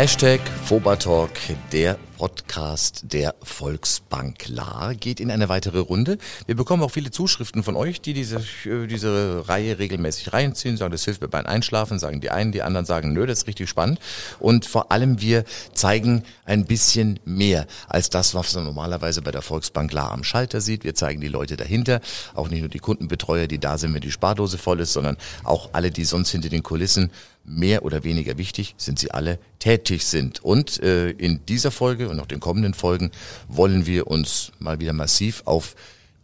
Hashtag 0.00 0.40
Fobatalk, 0.64 1.30
der 1.72 1.98
Podcast 2.16 3.12
der 3.12 3.34
Volksbank 3.42 4.48
La 4.48 4.94
geht 4.94 5.20
in 5.20 5.30
eine 5.30 5.50
weitere 5.50 5.78
Runde. 5.78 6.16
Wir 6.46 6.56
bekommen 6.56 6.82
auch 6.82 6.90
viele 6.90 7.10
Zuschriften 7.10 7.62
von 7.62 7.76
euch, 7.76 8.00
die 8.00 8.14
diese, 8.14 8.36
äh, 8.64 8.86
diese 8.86 9.46
Reihe 9.46 9.78
regelmäßig 9.78 10.32
reinziehen, 10.32 10.78
sagen, 10.78 10.92
das 10.92 11.04
hilft 11.04 11.20
mir 11.20 11.28
beim 11.28 11.44
Einschlafen, 11.44 11.98
sagen 11.98 12.22
die 12.22 12.30
einen, 12.30 12.50
die 12.50 12.62
anderen 12.62 12.86
sagen, 12.86 13.12
nö, 13.12 13.26
das 13.26 13.40
ist 13.40 13.46
richtig 13.46 13.68
spannend. 13.68 14.00
Und 14.38 14.64
vor 14.64 14.90
allem 14.90 15.20
wir 15.20 15.44
zeigen 15.74 16.24
ein 16.46 16.64
bisschen 16.64 17.20
mehr 17.26 17.66
als 17.86 18.08
das, 18.08 18.34
was 18.34 18.54
man 18.54 18.64
normalerweise 18.64 19.20
bei 19.20 19.32
der 19.32 19.42
Volksbank 19.42 19.92
La 19.92 20.10
am 20.10 20.24
Schalter 20.24 20.62
sieht. 20.62 20.82
Wir 20.82 20.94
zeigen 20.94 21.20
die 21.20 21.28
Leute 21.28 21.58
dahinter, 21.58 22.00
auch 22.34 22.48
nicht 22.48 22.60
nur 22.60 22.70
die 22.70 22.78
Kundenbetreuer, 22.78 23.46
die 23.46 23.58
da 23.58 23.76
sind, 23.76 23.92
wenn 23.92 24.00
die 24.00 24.10
Spardose 24.10 24.56
voll 24.56 24.80
ist, 24.80 24.94
sondern 24.94 25.18
auch 25.44 25.70
alle, 25.72 25.90
die 25.90 26.04
sonst 26.04 26.30
hinter 26.30 26.48
den 26.48 26.62
Kulissen 26.62 27.10
mehr 27.50 27.84
oder 27.84 28.04
weniger 28.04 28.38
wichtig 28.38 28.74
sind 28.76 28.98
sie 28.98 29.10
alle 29.10 29.38
tätig 29.58 30.04
sind. 30.04 30.42
Und 30.44 30.82
äh, 30.82 31.10
in 31.10 31.44
dieser 31.46 31.70
Folge 31.70 32.08
und 32.08 32.20
auch 32.20 32.26
den 32.26 32.40
kommenden 32.40 32.74
Folgen 32.74 33.10
wollen 33.48 33.86
wir 33.86 34.06
uns 34.06 34.52
mal 34.58 34.80
wieder 34.80 34.92
massiv 34.92 35.42
auf 35.44 35.74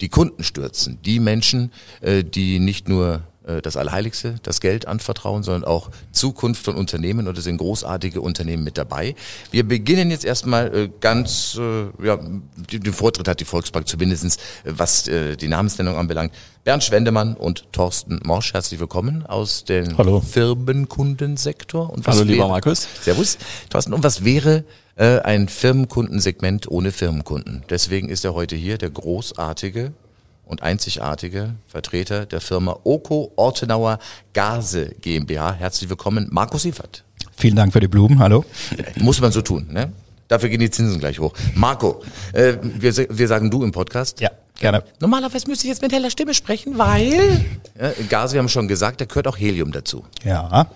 die 0.00 0.08
Kunden 0.08 0.44
stürzen. 0.44 0.98
Die 1.04 1.20
Menschen, 1.20 1.72
äh, 2.00 2.22
die 2.22 2.58
nicht 2.58 2.88
nur 2.88 3.22
das 3.62 3.76
Allerheiligste, 3.76 4.36
das 4.42 4.60
Geld 4.60 4.88
anvertrauen, 4.88 5.44
sondern 5.44 5.64
auch 5.64 5.90
Zukunft 6.10 6.64
von 6.64 6.74
Unternehmen 6.74 7.28
und 7.28 7.38
es 7.38 7.44
sind 7.44 7.58
großartige 7.58 8.20
Unternehmen 8.20 8.64
mit 8.64 8.76
dabei. 8.76 9.14
Wir 9.52 9.62
beginnen 9.66 10.10
jetzt 10.10 10.24
erstmal 10.24 10.74
äh, 10.74 10.90
ganz, 11.00 11.56
äh, 11.56 12.04
ja, 12.04 12.18
den 12.72 12.92
Vortritt 12.92 13.28
hat 13.28 13.38
die 13.38 13.44
Volksbank 13.44 13.86
zumindestens, 13.86 14.38
was 14.64 15.04
die 15.04 15.48
Namensnennung 15.48 15.96
anbelangt. 15.96 16.32
Bernd 16.64 16.82
Schwendemann 16.82 17.36
und 17.36 17.72
Thorsten 17.72 18.20
Morsch, 18.24 18.52
herzlich 18.52 18.80
willkommen 18.80 19.24
aus 19.24 19.64
dem 19.64 19.96
Hallo. 19.96 20.20
Firmenkundensektor. 20.20 21.90
Und 21.90 22.04
Hallo, 22.08 22.22
lieber 22.22 22.48
Markus. 22.48 22.88
Servus. 23.02 23.38
Thorsten, 23.70 23.92
und 23.92 24.02
was 24.02 24.24
wäre 24.24 24.64
ein 24.96 25.48
Firmenkundensegment 25.48 26.68
ohne 26.68 26.90
Firmenkunden? 26.90 27.64
Deswegen 27.70 28.08
ist 28.08 28.24
er 28.24 28.34
heute 28.34 28.56
hier, 28.56 28.78
der 28.78 28.90
großartige 28.90 29.92
und 30.46 30.62
einzigartige 30.62 31.54
Vertreter 31.66 32.24
der 32.24 32.40
Firma 32.40 32.78
Oko 32.84 33.32
Ortenauer 33.36 33.98
Gase 34.32 34.94
GmbH. 35.00 35.52
Herzlich 35.54 35.90
willkommen, 35.90 36.28
Markus 36.30 36.62
Siefert. 36.62 37.04
Vielen 37.36 37.56
Dank 37.56 37.72
für 37.72 37.80
die 37.80 37.88
Blumen, 37.88 38.18
hallo. 38.18 38.44
Muss 38.96 39.20
man 39.20 39.32
so 39.32 39.42
tun, 39.42 39.66
ne? 39.70 39.92
Dafür 40.28 40.48
gehen 40.48 40.60
die 40.60 40.70
Zinsen 40.70 40.98
gleich 40.98 41.20
hoch. 41.20 41.32
Marco, 41.54 42.02
äh, 42.32 42.54
wir, 42.62 42.96
wir 42.96 43.28
sagen 43.28 43.50
du 43.50 43.62
im 43.62 43.70
Podcast. 43.70 44.20
Ja, 44.20 44.30
gerne. 44.58 44.82
Normalerweise 44.98 45.46
müsste 45.46 45.66
ich 45.66 45.68
jetzt 45.68 45.82
mit 45.82 45.92
heller 45.92 46.10
Stimme 46.10 46.34
sprechen, 46.34 46.78
weil 46.78 47.44
ja, 47.80 47.92
Gase, 48.08 48.34
wir 48.34 48.40
haben 48.40 48.48
schon 48.48 48.66
gesagt, 48.66 49.00
da 49.00 49.04
gehört 49.04 49.28
auch 49.28 49.38
Helium 49.38 49.70
dazu. 49.70 50.04
Ja. 50.24 50.66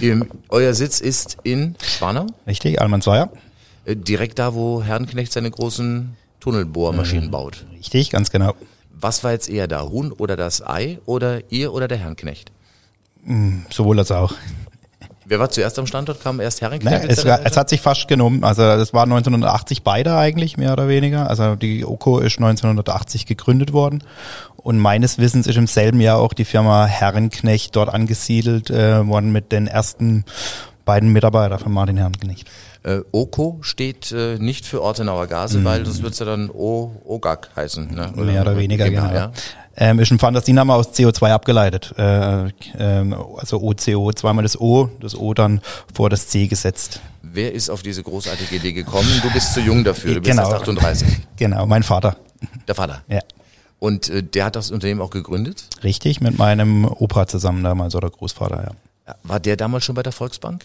Ihr, 0.00 0.26
euer 0.48 0.74
Sitz 0.74 1.00
ist 1.00 1.36
in 1.44 1.76
Schwanau? 1.82 2.26
Richtig, 2.46 2.80
Almansweier. 2.80 3.30
Äh, 3.84 3.96
direkt 3.96 4.38
da, 4.38 4.54
wo 4.54 4.82
Herrenknecht 4.82 5.32
seine 5.32 5.50
großen 5.50 6.16
Tunnelbohrmaschinen 6.40 7.26
mhm. 7.26 7.30
baut. 7.30 7.64
Richtig, 7.78 8.10
ganz 8.10 8.30
genau. 8.30 8.54
Was 9.02 9.24
war 9.24 9.32
jetzt 9.32 9.50
eher 9.50 9.66
da, 9.66 9.82
Huhn 9.82 10.12
oder 10.12 10.36
das 10.36 10.64
Ei 10.64 10.98
oder 11.06 11.40
ihr 11.50 11.74
oder 11.74 11.88
der 11.88 11.98
Herrenknecht? 11.98 12.52
Mm, 13.24 13.62
sowohl 13.68 13.98
als 13.98 14.12
auch. 14.12 14.32
Wer 15.24 15.40
war 15.40 15.50
zuerst 15.50 15.78
am 15.78 15.86
Standort? 15.86 16.22
Kam 16.22 16.40
erst 16.40 16.60
Herrenknecht? 16.60 17.04
Nee, 17.04 17.10
es, 17.10 17.24
es, 17.24 17.56
hat 17.56 17.68
sich 17.68 17.80
fast 17.80 18.06
genommen. 18.06 18.44
Also 18.44 18.62
das 18.62 18.92
war 18.92 19.02
1980 19.02 19.82
beide 19.82 20.16
eigentlich, 20.16 20.56
mehr 20.56 20.72
oder 20.72 20.86
weniger. 20.86 21.28
Also 21.28 21.56
die 21.56 21.84
OKO 21.84 22.20
ist 22.20 22.38
1980 22.38 23.26
gegründet 23.26 23.72
worden. 23.72 24.04
Und 24.56 24.78
meines 24.78 25.18
Wissens 25.18 25.48
ist 25.48 25.56
im 25.56 25.66
selben 25.66 26.00
Jahr 26.00 26.18
auch 26.18 26.32
die 26.32 26.44
Firma 26.44 26.86
Herrenknecht 26.86 27.74
dort 27.74 27.92
angesiedelt 27.92 28.70
äh, 28.70 29.04
worden 29.06 29.32
mit 29.32 29.50
den 29.50 29.66
ersten 29.66 30.24
beiden 30.84 31.12
Mitarbeitern 31.12 31.58
von 31.58 31.72
Martin 31.72 31.96
Herrenknecht. 31.96 32.48
Äh, 32.82 33.00
OKO 33.12 33.58
steht 33.62 34.12
äh, 34.12 34.38
nicht 34.38 34.66
für 34.66 34.82
Ortenauer 34.82 35.26
Gase, 35.26 35.58
mhm. 35.58 35.64
weil 35.64 35.84
das 35.84 36.02
wird 36.02 36.18
ja 36.18 36.26
dann 36.26 36.50
o 36.50 37.00
OGAG 37.04 37.50
heißen. 37.54 37.94
Ne? 37.94 38.12
Oder 38.14 38.24
Mehr 38.24 38.42
oder 38.42 38.56
weniger, 38.56 38.90
genau. 38.90 39.12
Ja. 39.12 39.32
Ähm, 39.76 40.00
ist 40.00 40.10
ein 40.10 40.18
Fantasy-Name 40.18 40.74
aus 40.74 40.88
CO2 40.90 41.30
abgeleitet. 41.30 41.94
Äh, 41.96 42.48
ähm, 42.78 43.16
also 43.38 43.62
OCO, 43.62 44.12
zweimal 44.12 44.42
das 44.42 44.60
O, 44.60 44.90
das 45.00 45.16
O 45.16 45.32
dann 45.32 45.62
vor 45.94 46.10
das 46.10 46.28
C 46.28 46.46
gesetzt. 46.46 47.00
Wer 47.22 47.52
ist 47.54 47.70
auf 47.70 47.82
diese 47.82 48.02
großartige 48.02 48.56
Idee 48.56 48.72
gekommen? 48.72 49.08
Du 49.22 49.30
bist 49.32 49.54
zu 49.54 49.60
jung 49.60 49.84
dafür, 49.84 50.14
du 50.14 50.20
bist 50.20 50.30
genau. 50.30 50.50
erst 50.50 50.62
38. 50.62 51.08
Genau, 51.36 51.66
mein 51.66 51.82
Vater. 51.82 52.16
Der 52.68 52.74
Vater? 52.74 53.02
Ja. 53.08 53.20
Und 53.78 54.10
äh, 54.10 54.22
der 54.22 54.44
hat 54.44 54.56
das 54.56 54.70
Unternehmen 54.70 55.00
auch 55.00 55.10
gegründet? 55.10 55.64
Richtig, 55.82 56.20
mit 56.20 56.38
meinem 56.38 56.84
Opa 56.84 57.26
zusammen 57.26 57.64
damals 57.64 57.94
oder 57.94 58.10
Großvater, 58.10 58.62
ja. 58.64 58.70
War 59.22 59.40
der 59.40 59.56
damals 59.56 59.84
schon 59.84 59.94
bei 59.94 60.02
der 60.02 60.12
Volksbank? 60.12 60.64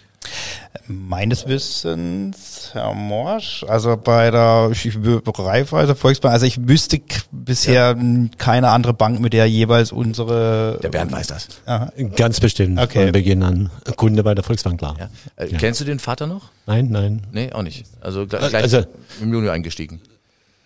Meines 0.87 1.47
Wissens, 1.47 2.71
Herr 2.73 2.93
Morsch, 2.93 3.63
also 3.67 3.95
bei 3.97 4.29
der 4.31 4.71
Raiffeisen 4.71 5.95
Volksbank, 5.95 6.33
also 6.33 6.45
ich 6.45 6.67
wüsste 6.67 6.99
bisher 7.31 7.95
ja. 7.97 8.27
keine 8.37 8.69
andere 8.69 8.93
Bank, 8.93 9.19
mit 9.19 9.33
der 9.33 9.47
jeweils 9.47 9.91
unsere... 9.91 10.79
Der 10.83 10.89
Bernd 10.89 11.11
weiß 11.11 11.27
das. 11.27 11.47
Aha. 11.65 11.91
Ganz 12.15 12.39
bestimmt, 12.39 12.79
okay. 12.79 13.03
von 13.03 13.11
Beginn 13.13 13.43
an 13.43 13.69
Kunde 13.95 14.23
bei 14.23 14.35
der 14.35 14.43
Volksbank, 14.43 14.79
klar. 14.79 14.95
Ja. 14.99 15.09
Äh, 15.37 15.49
ja. 15.49 15.57
Kennst 15.57 15.81
du 15.81 15.85
den 15.85 15.99
Vater 15.99 16.27
noch? 16.27 16.49
Nein, 16.65 16.89
nein. 16.89 17.21
Nee, 17.31 17.51
auch 17.53 17.63
nicht. 17.63 17.85
Also 18.01 18.27
gleich 18.27 18.53
also, 18.53 18.83
im 19.21 19.31
Junior 19.33 19.53
eingestiegen. 19.53 20.01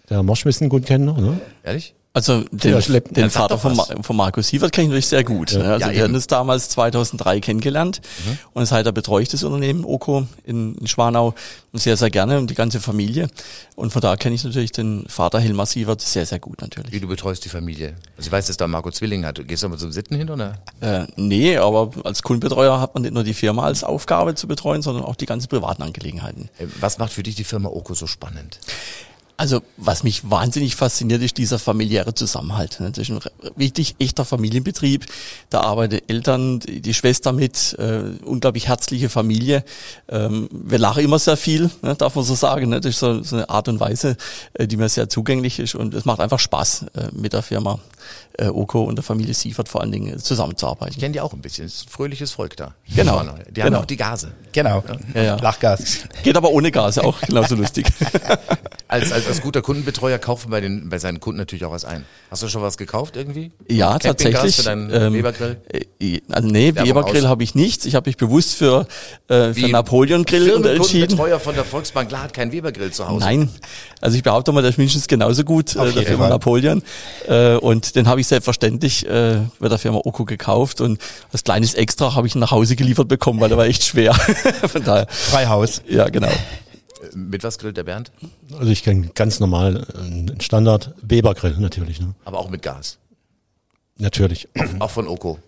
Der 0.09 0.23
Morsch 0.23 0.45
müssen 0.45 0.69
gut 0.69 0.85
kennen, 0.85 1.09
oder? 1.09 1.39
Ehrlich? 1.63 1.93
Also 2.13 2.43
den, 2.51 2.77
den 3.11 3.29
Vater 3.29 3.57
von, 3.57 3.79
von 4.01 4.15
Markus 4.17 4.49
Sievert 4.49 4.73
kenne 4.73 4.85
ich 4.85 4.89
natürlich 4.89 5.07
sehr 5.07 5.23
gut. 5.23 5.51
Ja. 5.51 5.59
Ne? 5.59 5.73
Also 5.73 5.87
ja, 5.87 5.93
wir 5.93 6.03
haben 6.03 6.13
uns 6.13 6.27
damals 6.27 6.67
2003 6.69 7.39
kennengelernt 7.39 8.01
mhm. 8.25 8.37
und 8.53 8.65
seither 8.65 8.91
betreue 8.91 9.23
ich 9.23 9.29
das 9.29 9.45
Unternehmen 9.45 9.85
Oko 9.85 10.27
in, 10.43 10.75
in 10.75 10.87
Schwanau 10.87 11.33
sehr, 11.71 11.95
sehr 11.95 12.09
gerne 12.09 12.37
und 12.37 12.49
die 12.49 12.53
ganze 12.53 12.81
Familie. 12.81 13.29
Und 13.75 13.93
von 13.93 14.01
da 14.01 14.17
kenne 14.17 14.35
ich 14.35 14.43
natürlich 14.43 14.73
den 14.73 15.05
Vater 15.07 15.39
Hilmar 15.39 15.65
Sievert 15.65 16.01
sehr, 16.01 16.25
sehr 16.25 16.39
gut 16.39 16.59
natürlich. 16.59 16.91
Wie 16.91 16.99
du 16.99 17.07
betreust 17.07 17.45
die 17.45 17.49
Familie? 17.49 17.95
Also 18.17 18.27
ich 18.27 18.31
weiß, 18.31 18.47
dass 18.47 18.57
da 18.57 18.67
Marco 18.67 18.91
Zwilling 18.91 19.25
hat. 19.25 19.47
Gehst 19.47 19.63
du 19.63 19.69
mal 19.69 19.77
zum 19.77 19.93
Sitten 19.93 20.17
hin 20.17 20.29
oder? 20.29 20.55
Äh, 20.81 21.05
nee, 21.15 21.55
aber 21.55 21.91
als 22.03 22.23
Kundenbetreuer 22.23 22.81
hat 22.81 22.93
man 22.93 23.03
nicht 23.03 23.13
nur 23.13 23.23
die 23.23 23.33
Firma 23.33 23.63
als 23.63 23.85
Aufgabe 23.85 24.35
zu 24.35 24.49
betreuen, 24.49 24.81
sondern 24.81 25.05
auch 25.05 25.15
die 25.15 25.25
ganzen 25.25 25.47
privaten 25.47 25.81
Angelegenheiten. 25.81 26.49
Äh, 26.57 26.65
was 26.81 26.97
macht 26.97 27.13
für 27.13 27.23
dich 27.23 27.35
die 27.35 27.45
Firma 27.45 27.69
Oko 27.69 27.93
so 27.93 28.05
spannend? 28.05 28.59
Also 29.41 29.63
was 29.75 30.03
mich 30.03 30.29
wahnsinnig 30.29 30.75
fasziniert, 30.75 31.23
ist 31.23 31.35
dieser 31.35 31.57
familiäre 31.57 32.13
Zusammenhalt. 32.13 32.79
Das 32.79 32.99
ist 32.99 33.09
ein 33.09 33.19
richtig 33.57 33.95
echter 33.97 34.23
Familienbetrieb. 34.23 35.07
Da 35.49 35.61
arbeiten 35.61 35.99
Eltern, 36.07 36.59
die 36.59 36.93
Schwester 36.93 37.33
mit, 37.33 37.75
äh, 37.79 38.03
unglaublich 38.23 38.67
herzliche 38.67 39.09
Familie. 39.09 39.63
Ähm, 40.09 40.47
wir 40.51 40.77
lachen 40.77 41.03
immer 41.03 41.17
sehr 41.17 41.37
viel, 41.37 41.71
ne, 41.81 41.95
darf 41.95 42.13
man 42.13 42.23
so 42.23 42.35
sagen. 42.35 42.69
Ne? 42.69 42.81
Das 42.81 42.91
ist 42.91 42.99
so, 42.99 43.23
so 43.23 43.35
eine 43.35 43.49
Art 43.49 43.67
und 43.67 43.79
Weise, 43.79 44.15
äh, 44.53 44.67
die 44.67 44.77
mir 44.77 44.89
sehr 44.89 45.09
zugänglich 45.09 45.57
ist 45.57 45.73
und 45.73 45.95
es 45.95 46.05
macht 46.05 46.19
einfach 46.19 46.37
Spaß 46.39 46.85
äh, 46.93 47.07
mit 47.11 47.33
der 47.33 47.41
Firma 47.41 47.79
äh, 48.37 48.45
Oko 48.47 48.83
und 48.83 48.95
der 48.95 49.03
Familie 49.03 49.33
Siefert 49.33 49.69
vor 49.69 49.81
allen 49.81 49.91
Dingen 49.91 50.19
zusammenzuarbeiten. 50.19 50.93
Ich 50.93 50.99
kenne 50.99 51.13
die 51.13 51.21
auch 51.21 51.33
ein 51.33 51.41
bisschen. 51.41 51.65
Es 51.65 51.77
ist 51.77 51.87
ein 51.87 51.89
fröhliches 51.89 52.31
Volk 52.31 52.57
da. 52.57 52.75
Genau. 52.95 53.21
Die 53.23 53.53
genau. 53.53 53.65
haben 53.65 53.75
auch 53.75 53.85
die 53.85 53.97
Gase. 53.97 54.33
Genau. 54.51 54.83
Ja, 55.15 55.23
ja. 55.23 55.35
Lachgas. 55.37 55.99
Geht 56.23 56.37
aber 56.37 56.51
ohne 56.51 56.71
Gase 56.71 57.03
auch 57.03 57.19
genauso 57.21 57.55
lustig. 57.55 57.87
als, 58.91 59.11
als, 59.13 59.25
als 59.25 59.41
guter 59.41 59.61
Kundenbetreuer 59.61 60.17
kaufen 60.17 60.51
bei 60.51 60.59
den 60.59 60.89
bei 60.89 60.99
seinen 60.99 61.21
Kunden 61.21 61.37
natürlich 61.37 61.63
auch 61.63 61.71
was 61.71 61.85
ein. 61.85 62.05
Hast 62.29 62.43
du 62.43 62.49
schon 62.49 62.61
was 62.61 62.77
gekauft 62.77 63.15
irgendwie? 63.15 63.51
Ja, 63.69 63.97
tatsächlich. 63.97 64.57
Für 64.57 64.63
deinen 64.63 64.93
ähm, 64.93 65.13
Webergrill? 65.13 65.61
Äh, 65.99 66.19
also 66.29 66.49
nee, 66.49 66.75
Webergrill 66.75 67.27
habe 67.27 67.41
ich 67.41 67.55
nichts. 67.55 67.85
Ich 67.85 67.95
habe 67.95 68.09
mich 68.09 68.17
bewusst 68.17 68.55
für 68.55 68.85
äh, 69.29 69.53
für 69.53 69.69
Napoleon 69.69 70.25
Grill 70.25 70.49
entschieden. 70.49 71.07
Kundenbetreuer 71.07 71.39
von 71.39 71.55
der 71.55 71.63
Volksbank 71.63 72.09
klar 72.09 72.23
hat 72.23 72.33
kein 72.33 72.51
Webergrill 72.51 72.91
zu 72.91 73.07
Hause. 73.07 73.23
Nein, 73.23 73.49
also 74.01 74.17
ich 74.17 74.23
behaupte 74.23 74.51
mal, 74.51 74.61
der 74.61 74.71
ist 74.71 74.77
mindestens 74.77 75.07
genauso 75.07 75.45
gut 75.45 75.73
äh, 75.77 75.91
der 75.93 76.03
Firma 76.03 76.27
Napoleon 76.27 76.83
äh, 77.29 77.55
und 77.55 77.95
den 77.95 78.09
habe 78.09 78.19
ich 78.19 78.27
selbstverständlich 78.27 79.07
äh, 79.07 79.37
bei 79.59 79.69
der 79.69 79.77
Firma 79.77 79.99
Oko 79.99 80.25
gekauft 80.25 80.81
und 80.81 80.99
als 81.31 81.45
kleines 81.45 81.75
Extra 81.75 82.13
habe 82.15 82.27
ich 82.27 82.35
ihn 82.35 82.39
nach 82.39 82.51
Hause 82.51 82.75
geliefert 82.75 83.07
bekommen, 83.07 83.39
weil 83.39 83.47
der 83.47 83.57
war 83.57 83.67
echt 83.67 83.85
schwer. 83.85 84.13
von 84.67 84.83
daher. 84.83 85.07
Freihaus. 85.09 85.81
Ja, 85.87 86.09
genau. 86.09 86.31
Mit 87.13 87.43
was 87.43 87.57
grillt 87.57 87.77
der 87.77 87.83
Bernd? 87.83 88.11
Also 88.57 88.71
ich 88.71 88.83
kenne 88.83 89.09
ganz 89.13 89.39
normal 89.39 89.85
einen 89.95 90.39
Standard 90.41 90.93
Weber 91.01 91.33
Grill 91.33 91.57
natürlich. 91.57 91.99
Ne? 91.99 92.13
Aber 92.25 92.39
auch 92.39 92.49
mit 92.49 92.61
Gas. 92.61 92.97
Natürlich. 93.97 94.47
Auch 94.79 94.89
von 94.89 95.07
Oko. 95.07 95.39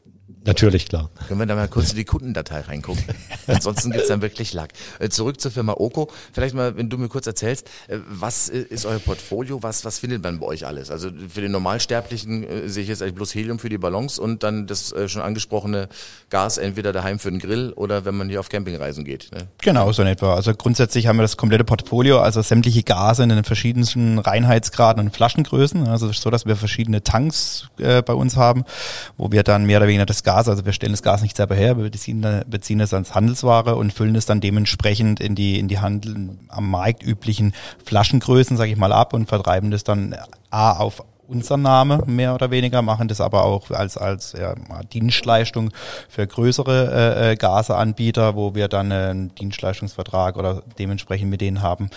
Natürlich, 0.45 0.89
klar. 0.89 1.09
Können 1.27 1.39
wir 1.39 1.45
da 1.45 1.55
mal 1.55 1.67
kurz 1.67 1.91
in 1.91 1.97
die 1.97 2.05
Kundendatei 2.05 2.61
reingucken? 2.61 3.03
Ansonsten 3.47 3.91
gibt's 3.91 4.09
dann 4.09 4.21
wirklich 4.21 4.53
Lack. 4.53 4.71
Äh, 4.99 5.09
zurück 5.09 5.39
zur 5.39 5.51
Firma 5.51 5.73
Oko. 5.73 6.09
Vielleicht 6.33 6.53
mal, 6.53 6.75
wenn 6.75 6.89
du 6.89 6.97
mir 6.97 7.07
kurz 7.07 7.27
erzählst, 7.27 7.67
äh, 7.87 7.99
was 8.07 8.49
äh, 8.49 8.59
ist 8.59 8.85
euer 8.85 8.99
Portfolio? 8.99 9.63
Was, 9.63 9.85
was 9.85 9.99
findet 9.99 10.21
man 10.23 10.39
bei 10.39 10.47
euch 10.47 10.65
alles? 10.65 10.91
Also 10.91 11.09
für 11.29 11.41
den 11.41 11.51
Normalsterblichen 11.51 12.43
äh, 12.43 12.69
sehe 12.69 12.83
ich 12.83 12.89
jetzt 12.89 13.01
eigentlich 13.01 13.15
bloß 13.15 13.33
Helium 13.35 13.59
für 13.59 13.69
die 13.69 13.77
Ballons 13.77 14.19
und 14.19 14.43
dann 14.43 14.67
das 14.67 14.91
äh, 14.91 15.07
schon 15.07 15.21
angesprochene 15.21 15.87
Gas 16.29 16.57
entweder 16.57 16.91
daheim 16.91 17.19
für 17.19 17.31
den 17.31 17.39
Grill 17.39 17.71
oder 17.73 18.03
wenn 18.03 18.15
man 18.15 18.27
hier 18.27 18.39
auf 18.39 18.49
Campingreisen 18.49 19.05
geht. 19.05 19.31
Ne? 19.31 19.47
Genau, 19.61 19.91
so 19.93 20.01
in 20.01 20.09
etwa. 20.09 20.35
Also 20.35 20.53
grundsätzlich 20.53 21.07
haben 21.07 21.17
wir 21.17 21.23
das 21.23 21.37
komplette 21.37 21.63
Portfolio, 21.63 22.19
also 22.19 22.41
sämtliche 22.41 22.83
Gase 22.83 23.23
in 23.23 23.29
den 23.29 23.43
verschiedensten 23.43 24.19
Reinheitsgraden 24.19 25.05
und 25.05 25.15
Flaschengrößen. 25.15 25.87
Also 25.87 26.11
so, 26.11 26.29
dass 26.29 26.45
wir 26.45 26.57
verschiedene 26.57 27.01
Tanks 27.03 27.69
äh, 27.77 28.01
bei 28.01 28.13
uns 28.13 28.35
haben, 28.35 28.65
wo 29.17 29.31
wir 29.31 29.43
dann 29.43 29.65
mehr 29.65 29.77
oder 29.77 29.87
weniger 29.87 30.05
das 30.05 30.23
Gas, 30.23 30.32
also 30.35 30.65
wir 30.65 30.73
stellen 30.73 30.93
das 30.93 31.03
Gas 31.03 31.21
nicht 31.21 31.37
selber 31.37 31.55
her, 31.55 31.77
wir 31.77 31.89
beziehen, 31.89 32.25
beziehen 32.47 32.79
es 32.79 32.93
als 32.93 33.15
Handelsware 33.15 33.75
und 33.75 33.93
füllen 33.93 34.15
es 34.15 34.25
dann 34.25 34.41
dementsprechend 34.41 35.19
in 35.19 35.35
die, 35.35 35.59
in 35.59 35.67
die 35.67 35.79
Handel 35.79 36.37
am 36.49 36.69
Markt 36.69 37.03
üblichen 37.03 37.53
Flaschengrößen, 37.85 38.57
sage 38.57 38.71
ich 38.71 38.77
mal, 38.77 38.93
ab 38.93 39.13
und 39.13 39.27
vertreiben 39.27 39.71
das 39.71 39.83
dann 39.83 40.15
A 40.49 40.73
auf 40.73 41.03
unser 41.27 41.57
Name 41.57 42.03
mehr 42.05 42.35
oder 42.35 42.51
weniger, 42.51 42.81
machen 42.81 43.07
das 43.07 43.21
aber 43.21 43.45
auch 43.45 43.71
als, 43.71 43.97
als 43.97 44.33
ja, 44.33 44.55
Dienstleistung 44.91 45.71
für 46.09 46.27
größere 46.27 46.91
äh, 46.91 47.31
äh, 47.31 47.35
Gaseanbieter, 47.35 48.35
wo 48.35 48.55
wir 48.55 48.67
dann 48.67 48.91
einen 48.91 49.35
Dienstleistungsvertrag 49.35 50.37
oder 50.37 50.63
dementsprechend 50.77 51.29
mit 51.29 51.41
denen 51.41 51.61
haben 51.61 51.89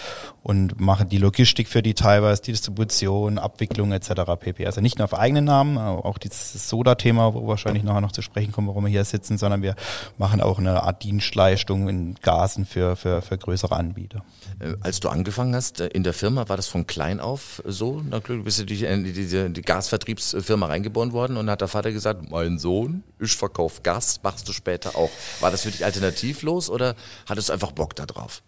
und 0.43 0.81
machen 0.81 1.09
die 1.09 1.19
Logistik 1.19 1.69
für 1.69 1.83
die 1.83 1.95
teilweise, 1.95 2.43
die 2.43 2.53
Distribution, 2.53 3.39
Abwicklung 3.39 3.93
etc. 3.93 4.11
pp. 4.39 4.67
Also 4.67 4.81
nicht 4.81 4.99
nur 4.99 5.05
auf 5.05 5.15
eigenen 5.15 5.45
Namen, 5.45 5.77
auch 5.77 6.19
dieses 6.19 6.69
Soda-Thema, 6.69 7.35
wo 7.35 7.47
wahrscheinlich 7.47 7.83
nachher 7.83 8.01
noch 8.01 8.13
zu 8.13 8.23
sprechen 8.23 8.53
kommen, 8.53 8.69
warum 8.69 8.85
wir 8.85 8.91
hier 8.91 9.05
sitzen, 9.05 9.39
sondern 9.39 9.63
wir 9.63 9.75
machen 10.19 10.41
auch 10.41 10.59
eine 10.59 10.83
Art 10.83 11.03
Dienstleistung 11.03 11.89
in 11.89 12.15
Gasen 12.23 12.65
für, 12.65 12.97
für, 12.97 13.23
für 13.23 13.39
größere 13.39 13.75
Anbieter. 13.75 14.23
Äh, 14.61 14.75
als 14.81 15.01
du 15.01 15.09
angefangen 15.09 15.55
hast 15.55 15.81
in 15.81 16.05
der 16.05 16.13
Firma, 16.13 16.49
war 16.49 16.57
das 16.57 16.69
von 16.69 16.87
klein 16.87 17.21
auf 17.21 17.63
so? 17.65 18.03
Na 18.09 18.21
klar, 18.21 18.39
du 18.39 18.45
bist 18.45 18.59
ja 18.59 18.65
die, 18.65 18.87
diese 19.17 19.51
die 19.51 19.63
Gasvertriebsfirma 19.63 20.67
reingeboren 20.67 21.13
worden 21.13 21.37
und 21.37 21.51
hat 21.51 21.61
der 21.61 21.69
Vater 21.69 21.93
gesagt, 21.93 22.31
mein 22.31 22.59
Sohn, 22.59 23.03
ich 23.19 23.33
verkaufe 23.33 23.83
Gas, 23.83 24.21
machst 24.23 24.49
du 24.49 24.53
später 24.53 24.97
auch. 24.97 25.11
War 25.41 25.51
das 25.51 25.63
für 25.63 25.71
dich 25.71 25.85
alternativlos 25.85 26.71
oder 26.71 26.95
hattest 27.29 27.49
du 27.49 27.53
einfach 27.53 27.73
Bock 27.73 27.97
da 27.97 28.07
drauf? 28.07 28.43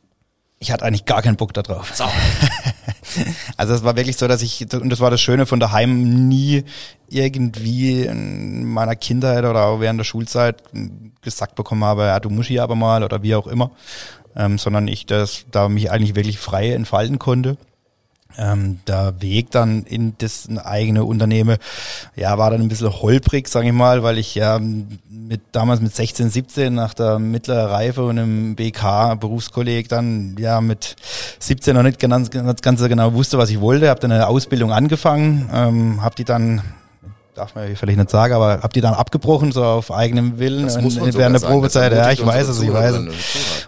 Ich 0.61 0.73
hatte 0.73 0.85
eigentlich 0.85 1.05
gar 1.05 1.23
keinen 1.23 1.37
Bock 1.37 1.55
da 1.55 1.63
drauf. 1.63 1.93
So. 1.95 2.05
also 3.57 3.75
es 3.75 3.85
war 3.85 3.97
wirklich 3.97 4.17
so, 4.17 4.27
dass 4.27 4.43
ich, 4.43 4.67
und 4.73 4.91
das 4.91 5.01
war 5.01 5.11
das 5.11 5.21
Schöne 5.21 5.47
von 5.47 5.61
daheim, 5.61 6.29
nie 6.29 6.65
irgendwie 7.09 8.03
in 8.03 8.65
meiner 8.65 8.97
Kindheit 8.97 9.45
oder 9.45 9.67
auch 9.67 9.81
während 9.81 10.01
der 10.01 10.05
Schulzeit 10.05 10.63
gesagt 11.23 11.55
bekommen 11.55 11.85
habe, 11.85 12.03
ja, 12.03 12.19
du 12.19 12.29
musst 12.29 12.49
hier 12.49 12.65
aber 12.65 12.75
mal 12.75 13.05
oder 13.05 13.23
wie 13.23 13.37
auch 13.37 13.47
immer, 13.47 13.71
ähm, 14.35 14.59
sondern 14.59 14.89
ich 14.89 15.07
das 15.07 15.47
da 15.51 15.69
mich 15.69 15.91
eigentlich 15.91 16.17
wirklich 16.17 16.39
frei 16.39 16.73
entfalten 16.73 17.19
konnte 17.21 17.57
ähm, 18.37 18.81
der 18.87 19.21
Weg 19.21 19.51
dann 19.51 19.85
in 19.85 20.15
das 20.19 20.49
eigene 20.65 21.05
Unternehmen, 21.05 21.57
ja, 22.17 22.37
war 22.39 22.51
dann 22.51 22.61
ein 22.61 22.69
bisschen 22.69 22.93
holprig, 22.93 23.49
sage 23.49 23.69
ich 23.69 23.73
mal, 23.73 24.03
weil 24.03 24.19
ich 24.19 24.35
ja 24.35 24.61
mit 24.61 25.41
damals 25.53 25.81
mit 25.81 25.95
16, 25.95 26.31
17 26.31 26.75
nach 26.75 26.95
der 26.95 27.19
mittleren 27.19 27.71
Reife 27.71 28.05
und 28.05 28.19
im 28.19 28.57
BK 28.57 29.15
Berufskolleg 29.17 29.89
dann 29.89 30.37
ja 30.39 30.61
mit 30.61 30.97
17 31.39 31.75
noch 31.75 31.83
nicht 31.83 31.99
ganz, 31.99 32.31
ganz, 32.31 32.83
genau 32.83 33.15
wusste, 33.15 33.39
was 33.39 33.51
ich 33.51 33.61
wollte, 33.61 33.89
habe 33.89 34.01
dann 34.01 34.13
eine 34.13 34.29
Ausbildung 34.29 34.73
angefangen, 34.73 35.49
ähm, 35.53 36.03
habe 36.03 36.15
die 36.17 36.25
dann 36.25 36.63
darf 37.39 37.55
man 37.55 37.75
vielleicht 37.77 37.99
nicht 37.99 38.11
sagen, 38.11 38.35
aber 38.35 38.61
habt 38.63 38.77
ihr 38.77 38.83
dann 38.83 38.95
abgebrochen, 38.95 39.53
so 39.53 39.65
auf 39.65 39.93
eigenem 39.93 40.39
Willen 40.39 40.65
das 40.65 40.81
muss 40.81 40.99
man 40.99 41.15
während 41.15 41.41
der 41.41 41.47
Probezeit? 41.47 41.93
Ja, 41.93 42.11
ich 42.11 42.25
weiß 42.25 42.49
es, 42.49 42.61
ich 42.61 42.73
weiß 42.73 42.97
es. 42.97 43.15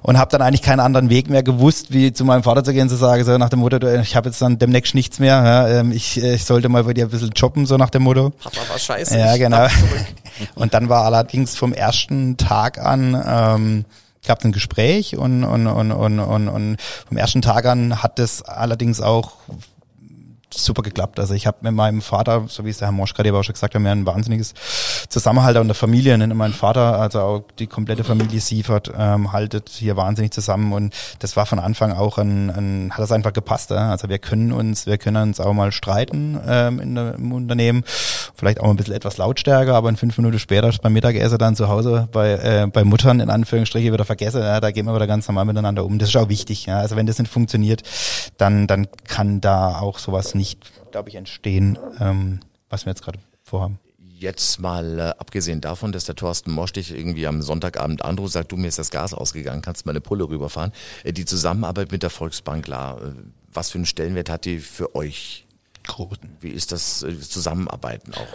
Und 0.03 0.19
habe 0.19 0.31
dann 0.31 0.43
eigentlich 0.43 0.63
keinen 0.63 0.81
anderen 0.81 1.09
Weg 1.09 1.31
mehr 1.31 1.43
gewusst, 1.43 1.93
wie 1.93 2.13
zu 2.13 2.25
meinem 2.25 2.43
Vater 2.43 2.65
zu 2.65 2.73
gehen, 2.73 2.89
zu 2.89 2.97
sagen, 2.97 3.25
so 3.25 3.39
nach 3.39 3.49
dem 3.49 3.61
Motto, 3.61 3.79
ich 3.87 4.17
habe 4.17 4.29
jetzt 4.29 4.43
dann 4.43 4.59
demnächst 4.59 4.95
nichts 4.95 5.19
mehr, 5.19 5.37
ja, 5.45 5.69
ähm, 5.69 5.93
ich, 5.93 6.23
äh, 6.23 6.35
ich 6.35 6.45
sollte 6.45 6.69
mal 6.69 6.85
bei 6.85 6.95
dir 6.95 7.05
ein 7.05 7.11
bisschen 7.11 7.31
jobben, 7.31 7.67
so 7.67 7.77
nach 7.77 7.91
dem 7.91 8.03
Motto. 8.03 8.31
Papa 8.31 8.57
war 8.69 8.79
scheiße. 8.79 9.17
Ja, 9.17 9.37
genau. 9.37 9.67
Und 10.55 10.75
dann 10.75 10.89
war 10.89 11.05
allerdings 11.05 11.57
vom 11.57 11.73
ersten 11.73 12.37
Tag 12.37 12.79
an, 12.79 13.23
ähm, 13.27 13.85
gab 14.27 14.41
es 14.41 14.45
ein 14.45 14.53
Gespräch 14.53 15.17
und, 15.17 15.45
und, 15.45 15.67
und, 15.67 15.93
und, 15.93 16.19
und, 16.21 16.49
und 16.49 16.77
vom 17.09 17.17
ersten 17.17 17.41
Tag 17.43 17.65
an 17.65 18.03
hat 18.03 18.19
es 18.19 18.43
allerdings 18.43 19.01
auch 19.01 19.33
super 20.55 20.82
geklappt. 20.82 21.20
Also 21.20 21.35
ich 21.35 21.47
habe 21.47 21.58
mit 21.62 21.73
meinem 21.73 22.02
Vater, 22.02 22.44
so 22.49 22.64
wie 22.64 22.70
es 22.70 22.79
der 22.79 22.88
Herr 22.88 22.93
Morsch 22.93 23.14
gerade 23.14 23.29
aber 23.29 23.41
auch 23.41 23.44
schon 23.44 23.52
gesagt 23.52 23.75
hat, 23.75 23.81
mir 23.81 23.91
ein 23.91 24.06
wahnsinniges 24.06 24.55
Zusammenhalt 25.08 25.56
in 25.56 25.69
der 25.69 25.75
Familie. 25.75 26.17
Nenne 26.19 26.35
mein 26.35 26.52
Vater, 26.52 26.99
also 26.99 27.20
auch 27.20 27.44
die 27.58 27.67
komplette 27.67 28.05
Familie 28.05 28.41
Siefert, 28.41 28.91
ähm, 28.97 29.32
haltet 29.32 29.69
hier 29.69 29.97
wahnsinnig 29.97 30.32
zusammen 30.32 30.73
und 30.73 30.94
das 31.20 31.37
war 31.37 31.47
von 31.47 31.58
Anfang 31.58 31.93
auch 31.93 32.19
ein, 32.19 32.50
ein 32.50 32.91
hat 32.93 33.00
das 33.00 33.12
einfach 33.12 33.32
gepasst. 33.32 33.70
Ja? 33.70 33.91
Also 33.91 34.08
wir 34.08 34.19
können 34.19 34.52
uns, 34.52 34.87
wir 34.87 34.99
können 34.99 35.23
uns 35.23 35.41
auch 35.41 35.52
mal 35.52 35.73
streiten 35.73 36.41
ähm, 36.47 36.81
in 36.81 36.94
der, 36.94 37.14
im 37.14 37.32
Unternehmen, 37.32 37.85
vielleicht 38.35 38.61
auch 38.61 38.70
ein 38.70 38.76
bisschen 38.76 38.94
etwas 38.94 39.19
lautstärker, 39.19 39.75
aber 39.75 39.88
in 39.88 39.97
fünf 39.97 40.17
Minuten 40.19 40.38
später 40.38 40.70
beim 40.82 40.93
Mittagessen 40.93 41.38
dann 41.38 41.56
zu 41.56 41.69
Hause 41.69 42.08
bei, 42.11 42.32
äh, 42.32 42.67
bei 42.67 42.85
Muttern 42.85 43.20
in 43.20 43.31
Anführungsstriche 43.31 43.93
wieder 43.93 44.05
vergessen, 44.05 44.43
ja, 44.43 44.61
da 44.61 44.70
gehen 44.70 44.87
wir 44.87 44.94
wieder 44.94 45.06
ganz 45.06 45.29
normal 45.29 45.44
miteinander 45.44 45.85
um. 45.85 45.99
Das 45.99 46.08
ist 46.08 46.17
auch 46.17 46.29
wichtig. 46.29 46.67
Ja? 46.67 46.79
Also 46.79 46.97
wenn 46.97 47.06
das 47.06 47.19
nicht 47.19 47.31
funktioniert, 47.31 47.82
dann, 48.38 48.67
dann 48.67 48.88
kann 49.06 49.41
da 49.41 49.79
auch 49.79 49.99
sowas 49.99 50.35
nicht, 50.41 50.91
glaube 50.91 51.11
ich, 51.11 51.17
entstehen, 51.17 51.79
ähm, 52.01 52.41
was 52.71 52.87
wir 52.87 52.91
jetzt 52.93 53.03
gerade 53.03 53.19
vorhaben. 53.45 53.79
Jetzt 53.99 54.59
mal 54.59 54.99
äh, 54.99 55.03
abgesehen 55.19 55.61
davon, 55.61 55.93
dass 55.93 56.07
der 56.07 56.15
Thorsten 56.15 56.51
Mosch 56.51 56.73
dich 56.73 56.93
irgendwie 56.93 57.27
am 57.27 57.43
Sonntagabend 57.43 58.03
anruft, 58.03 58.33
sagt, 58.33 58.51
du, 58.51 58.57
mir 58.57 58.69
ist 58.69 58.79
das 58.79 58.91
Gas 58.91 59.13
ausgegangen, 59.13 59.61
kannst 59.61 59.85
mal 59.85 59.93
eine 59.93 60.01
Pulle 60.01 60.27
rüberfahren. 60.29 60.73
Äh, 61.05 61.13
die 61.13 61.27
Zusammenarbeit 61.27 61.93
mit 61.93 62.03
der 62.03 62.11
Volksbank, 62.11 62.65
klar, 62.65 63.03
äh, 63.03 63.13
was 63.53 63.71
für 63.71 63.77
einen 63.77 63.87
Stellenwert 63.87 64.31
hat 64.31 64.47
die 64.47 64.61
für 64.61 64.95
euch? 64.95 65.47
Großen. 65.91 66.37
Wie 66.41 66.51
ist 66.51 66.71
das 66.71 67.03
äh, 67.03 67.19
Zusammenarbeiten 67.19 68.15
auch? 68.15 68.29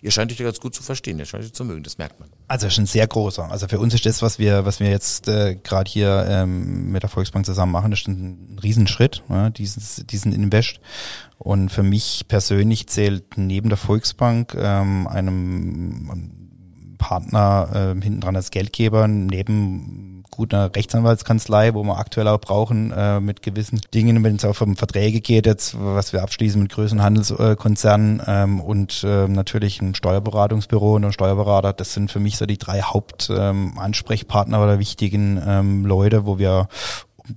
Ihr 0.00 0.10
scheint 0.10 0.32
euch 0.32 0.38
ja 0.38 0.46
ganz 0.46 0.60
gut 0.60 0.74
zu 0.74 0.82
verstehen, 0.82 1.18
ihr 1.18 1.26
scheint 1.26 1.44
euch 1.44 1.52
zu 1.52 1.64
mögen, 1.64 1.82
das 1.82 1.98
merkt 1.98 2.18
man. 2.18 2.30
Also 2.48 2.70
schon 2.70 2.86
sehr 2.86 3.06
großer. 3.06 3.50
Also 3.50 3.68
für 3.68 3.78
uns 3.78 3.92
ist 3.92 4.06
das, 4.06 4.22
was 4.22 4.38
wir, 4.38 4.64
was 4.64 4.80
wir 4.80 4.88
jetzt 4.88 5.28
äh, 5.28 5.56
gerade 5.56 5.90
hier 5.90 6.24
ähm, 6.26 6.90
mit 6.90 7.02
der 7.02 7.10
Volksbank 7.10 7.44
zusammen 7.44 7.72
machen, 7.72 7.92
ist 7.92 8.08
ein 8.08 8.58
Riesenschritt, 8.62 9.22
ja, 9.28 9.50
dieses, 9.50 10.04
diesen 10.06 10.32
Invest. 10.32 10.80
Und 11.38 11.68
für 11.70 11.82
mich 11.82 12.24
persönlich 12.28 12.86
zählt 12.86 13.36
neben 13.36 13.68
der 13.68 13.78
Volksbank 13.78 14.54
ähm, 14.56 15.06
einem 15.06 16.32
Partner 16.96 17.94
äh, 17.96 18.02
hinten 18.02 18.20
dran 18.20 18.36
als 18.36 18.50
Geldgeber, 18.50 19.06
neben 19.08 20.21
guter 20.32 20.74
Rechtsanwaltskanzlei, 20.74 21.74
wo 21.74 21.84
wir 21.84 21.98
aktuell 21.98 22.26
auch 22.26 22.40
brauchen, 22.40 22.90
äh, 22.90 23.20
mit 23.20 23.42
gewissen 23.42 23.80
Dingen, 23.94 24.24
wenn 24.24 24.36
es 24.36 24.44
auch 24.44 24.60
um 24.60 24.76
Verträge 24.76 25.20
geht, 25.20 25.46
jetzt, 25.46 25.76
was 25.78 26.12
wir 26.12 26.22
abschließen 26.22 26.60
mit 26.60 26.72
größeren 26.72 27.02
Handelskonzernen 27.02 28.20
ähm, 28.26 28.60
und 28.60 29.04
äh, 29.04 29.28
natürlich 29.28 29.80
ein 29.80 29.94
Steuerberatungsbüro 29.94 30.96
und 30.96 31.04
ein 31.04 31.12
Steuerberater. 31.12 31.72
Das 31.72 31.92
sind 31.92 32.10
für 32.10 32.18
mich 32.18 32.38
so 32.38 32.46
die 32.46 32.58
drei 32.58 32.80
Hauptansprechpartner 32.80 34.56
ähm, 34.56 34.62
oder 34.62 34.78
wichtigen 34.78 35.40
ähm, 35.46 35.86
Leute, 35.86 36.26
wo 36.26 36.38
wir 36.38 36.68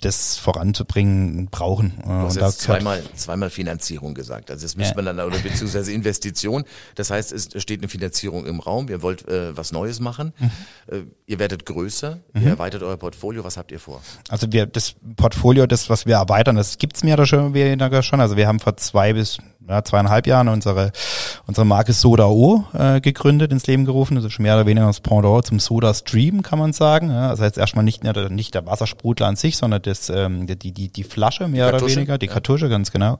das 0.01 0.37
voranzubringen, 0.37 1.47
brauchen. 1.47 1.93
Du 2.03 2.09
hast 2.09 2.35
jetzt 2.35 2.61
zweimal, 2.61 3.03
zweimal 3.15 3.49
Finanzierung 3.49 4.13
gesagt. 4.13 4.51
Also 4.51 4.63
das 4.63 4.75
müsste 4.75 4.95
ja. 4.95 5.01
man 5.01 5.17
dann, 5.17 5.27
oder 5.27 5.37
beziehungsweise 5.39 5.91
Investition. 5.91 6.63
Das 6.95 7.09
heißt, 7.09 7.31
es 7.31 7.49
steht 7.61 7.81
eine 7.81 7.87
Finanzierung 7.87 8.45
im 8.45 8.59
Raum. 8.59 8.89
Ihr 8.89 9.01
wollt 9.01 9.27
äh, 9.27 9.55
was 9.55 9.71
Neues 9.71 9.99
machen. 9.99 10.33
Mhm. 10.37 10.51
Äh, 10.87 11.01
ihr 11.25 11.39
werdet 11.39 11.65
größer. 11.65 12.19
Mhm. 12.33 12.41
Ihr 12.41 12.49
erweitert 12.49 12.83
euer 12.83 12.97
Portfolio. 12.97 13.43
Was 13.43 13.57
habt 13.57 13.71
ihr 13.71 13.79
vor? 13.79 14.01
Also 14.29 14.51
wir, 14.51 14.65
das 14.65 14.95
Portfolio, 15.15 15.67
das, 15.67 15.89
was 15.89 16.05
wir 16.05 16.15
erweitern, 16.15 16.55
das 16.55 16.77
gibt's 16.77 17.03
mehr 17.03 17.15
oder 17.15 17.25
schon 17.25 17.53
weniger 17.53 18.03
schon. 18.03 18.21
Also 18.21 18.37
wir 18.37 18.47
haben 18.47 18.59
vor 18.59 18.77
zwei 18.77 19.13
bis 19.13 19.37
ja, 19.67 19.83
zweieinhalb 19.83 20.27
Jahren 20.27 20.47
unsere, 20.47 20.91
unsere 21.47 21.65
Marke 21.65 21.93
Soda 21.93 22.27
O 22.27 22.63
äh, 22.73 23.01
gegründet, 23.01 23.51
ins 23.51 23.67
Leben 23.67 23.85
gerufen. 23.85 24.15
Das 24.15 24.25
ist 24.25 24.39
mehr 24.39 24.55
oder 24.55 24.65
weniger 24.65 24.87
das 24.87 24.99
Pendant 24.99 25.45
zum 25.45 25.59
Soda 25.59 25.93
Stream, 25.93 26.41
kann 26.41 26.59
man 26.59 26.73
sagen. 26.73 27.09
Ja, 27.09 27.29
das 27.29 27.39
heißt 27.41 27.57
erstmal 27.57 27.83
nicht, 27.83 28.03
nicht 28.03 28.53
der 28.53 28.65
Wassersprudler 28.65 29.27
an 29.27 29.35
sich, 29.35 29.57
sondern 29.57 29.81
das, 29.81 30.09
ähm, 30.09 30.47
die, 30.47 30.71
die, 30.71 30.89
die 30.89 31.03
Flasche 31.03 31.47
mehr 31.47 31.71
die 31.71 31.75
oder 31.75 31.87
weniger, 31.87 32.17
die 32.17 32.27
ja. 32.27 32.33
Kartusche, 32.33 32.69
ganz 32.69 32.91
genau. 32.91 33.19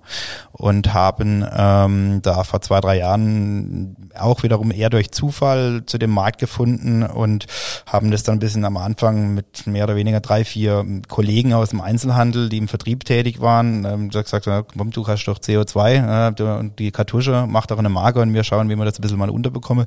Und 0.52 0.94
haben 0.94 1.46
ähm, 1.56 2.22
da 2.22 2.44
vor 2.44 2.62
zwei, 2.62 2.80
drei 2.82 2.98
Jahren 2.98 3.96
auch 4.18 4.44
wiederum 4.44 4.72
eher 4.72 4.90
durch 4.90 5.12
Zufall 5.12 5.84
zu 5.86 5.98
dem 5.98 6.12
Markt 6.12 6.40
gefunden 6.40 7.04
und 7.04 7.46
haben 7.86 8.12
das 8.12 8.24
dann 8.24 8.36
ein 8.36 8.40
bisschen 8.40 8.66
am 8.66 8.78
Anfang 8.78 9.34
mit 9.34 9.68
mehr 9.68 9.86
oder 9.86 9.96
weniger 9.96 10.20
drei, 10.20 10.46
vier 10.46 10.86
Kollegen 11.08 11.54
aus 11.54 11.70
dem 11.70 11.82
Einzelhandel, 11.82 12.50
die 12.50 12.58
im 12.58 12.68
Vertrieb 12.68 13.06
tätig 13.06 13.42
waren, 13.42 13.86
ähm, 13.86 14.10
gesagt, 14.10 14.48
komm, 14.78 14.92
du 14.92 15.08
hast 15.08 15.26
doch 15.26 15.40
CO2, 15.40 16.30
äh, 16.30 16.35
und 16.42 16.80
die 16.80 16.92
Kartusche 16.92 17.46
macht 17.48 17.72
auch 17.72 17.78
eine 17.78 17.90
Marke 17.90 18.20
und 18.22 18.34
wir 18.34 18.44
schauen, 18.44 18.70
wie 18.70 18.76
wir 18.76 18.86
das 18.86 19.00
ein 19.00 19.02
bisschen 19.02 19.18
mal 19.18 19.30
unterbekommen. 19.30 19.86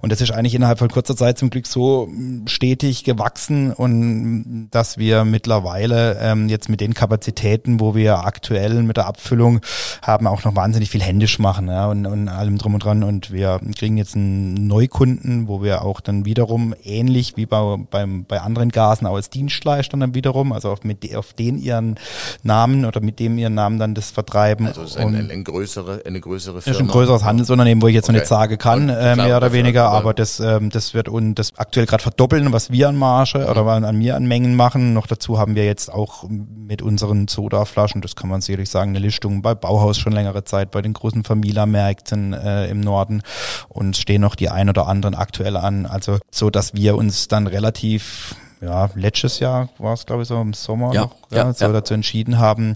Und 0.00 0.12
das 0.12 0.20
ist 0.20 0.32
eigentlich 0.32 0.54
innerhalb 0.54 0.78
von 0.78 0.88
kurzer 0.88 1.16
Zeit 1.16 1.38
zum 1.38 1.50
Glück 1.50 1.66
so 1.66 2.08
stetig 2.46 3.04
gewachsen 3.04 3.72
und 3.72 4.68
dass 4.70 4.98
wir 4.98 5.24
mittlerweile 5.24 6.18
ähm, 6.20 6.48
jetzt 6.48 6.68
mit 6.68 6.80
den 6.80 6.94
Kapazitäten, 6.94 7.80
wo 7.80 7.94
wir 7.94 8.24
aktuell 8.24 8.82
mit 8.82 8.96
der 8.96 9.06
Abfüllung 9.06 9.60
haben, 10.02 10.26
auch 10.26 10.44
noch 10.44 10.54
wahnsinnig 10.56 10.90
viel 10.90 11.02
händisch 11.02 11.38
machen 11.38 11.68
ja, 11.68 11.86
und, 11.86 12.06
und 12.06 12.28
allem 12.28 12.58
drum 12.58 12.74
und 12.74 12.84
dran. 12.84 13.02
Und 13.02 13.32
wir 13.32 13.60
kriegen 13.76 13.96
jetzt 13.96 14.14
einen 14.14 14.66
Neukunden, 14.66 15.48
wo 15.48 15.62
wir 15.62 15.82
auch 15.82 16.00
dann 16.00 16.24
wiederum 16.24 16.74
ähnlich 16.84 17.36
wie 17.36 17.46
bei, 17.46 17.76
beim, 17.90 18.24
bei 18.24 18.40
anderen 18.40 18.70
Gasen 18.70 19.06
auch 19.06 19.14
als 19.14 19.30
Dienstleister 19.30 19.96
dann 19.96 20.14
wiederum, 20.14 20.52
also 20.52 20.70
auf, 20.70 20.84
mit, 20.84 21.14
auf 21.16 21.32
den 21.32 21.58
ihren 21.58 21.96
Namen 22.42 22.84
oder 22.84 23.00
mit 23.00 23.18
dem 23.18 23.38
ihren 23.38 23.54
Namen 23.54 23.78
dann 23.78 23.94
das 23.94 24.10
vertreiben. 24.10 24.66
Also 24.66 24.82
es 24.82 24.90
ist 24.90 24.96
ein, 24.96 25.14
ein, 25.14 25.30
ein 25.30 25.44
größere, 25.86 26.06
eine 26.06 26.20
größere 26.20 26.62
Firma. 26.62 26.76
Ist 26.76 26.80
ein 26.82 26.88
größeres 26.88 27.24
Handelsunternehmen, 27.24 27.82
wo 27.82 27.88
ich 27.88 27.94
jetzt 27.94 28.04
Okay. 28.04 28.12
noch 28.12 28.20
nicht 28.20 28.28
sagen 28.28 28.58
kann, 28.58 28.88
äh, 28.88 29.16
mehr 29.16 29.26
oder 29.36 29.40
das 29.40 29.52
weniger, 29.52 29.88
aber- 29.90 30.14
das, 30.14 30.40
ähm, 30.40 30.70
das 30.70 30.94
wird 30.94 31.08
uns 31.08 31.34
das 31.36 31.52
aktuell 31.56 31.86
gerade 31.86 32.02
verdoppeln, 32.02 32.52
was 32.52 32.70
wir 32.70 32.88
an 32.88 32.96
Marge 32.96 33.46
oder 33.46 33.66
an, 33.66 33.96
mir 33.96 34.16
an 34.16 34.26
Mengen 34.26 34.54
machen. 34.56 34.92
Noch 34.92 35.06
dazu 35.06 35.38
haben 35.38 35.54
wir 35.54 35.64
jetzt 35.64 35.92
auch 35.92 36.24
mit 36.28 36.82
unseren 36.82 37.28
Sodaflaschen, 37.28 38.00
das 38.00 38.16
kann 38.16 38.28
man 38.28 38.40
sicherlich 38.40 38.70
sagen, 38.70 38.90
eine 38.90 38.98
Listung 38.98 39.42
bei 39.42 39.54
Bauhaus 39.54 39.98
schon 39.98 40.12
längere 40.12 40.44
Zeit, 40.44 40.70
bei 40.70 40.82
den 40.82 40.92
großen 40.92 41.24
Famila-Märkten 41.24 42.32
äh, 42.32 42.66
im 42.66 42.80
Norden 42.80 43.22
und 43.68 43.96
stehen 43.96 44.20
noch 44.22 44.34
die 44.34 44.48
ein 44.50 44.68
oder 44.68 44.86
anderen 44.86 45.14
aktuell 45.14 45.56
an. 45.56 45.86
Also 45.86 46.18
so, 46.30 46.50
dass 46.50 46.74
wir 46.74 46.96
uns 46.96 47.28
dann 47.28 47.46
relativ 47.46 48.34
ja, 48.62 48.88
letztes 48.94 49.38
Jahr 49.38 49.68
war 49.78 49.92
es, 49.92 50.06
glaube 50.06 50.22
ich, 50.22 50.28
so 50.28 50.40
im 50.40 50.54
Sommer 50.54 50.94
Ja, 50.94 51.02
noch, 51.02 51.14
ja, 51.30 51.36
ja, 51.44 51.52
so 51.52 51.70
dazu 51.72 51.92
entschieden 51.92 52.38
haben, 52.38 52.74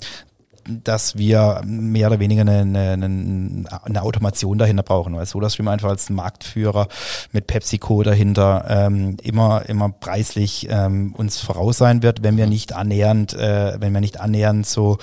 dass 0.84 1.16
wir 1.16 1.62
mehr 1.64 2.08
oder 2.08 2.20
weniger 2.20 2.42
eine, 2.42 2.60
eine, 2.60 3.66
eine, 3.84 4.02
Automation 4.02 4.58
dahinter 4.58 4.82
brauchen, 4.82 5.14
weil 5.16 5.26
SodaStream 5.26 5.68
einfach 5.68 5.88
als 5.88 6.10
Marktführer 6.10 6.88
mit 7.32 7.46
PepsiCo 7.46 8.02
dahinter 8.02 8.64
ähm, 8.68 9.16
immer 9.22 9.68
immer 9.68 9.90
preislich 9.90 10.66
ähm, 10.70 11.14
uns 11.14 11.40
voraus 11.40 11.78
sein 11.78 12.02
wird, 12.02 12.22
wenn 12.22 12.36
wir 12.36 12.46
nicht 12.46 12.72
annähernd, 12.72 13.34
äh, 13.34 13.80
wenn 13.80 13.92
wir 13.92 14.00
nicht 14.00 14.20
annähernd 14.20 14.66
so 14.66 14.98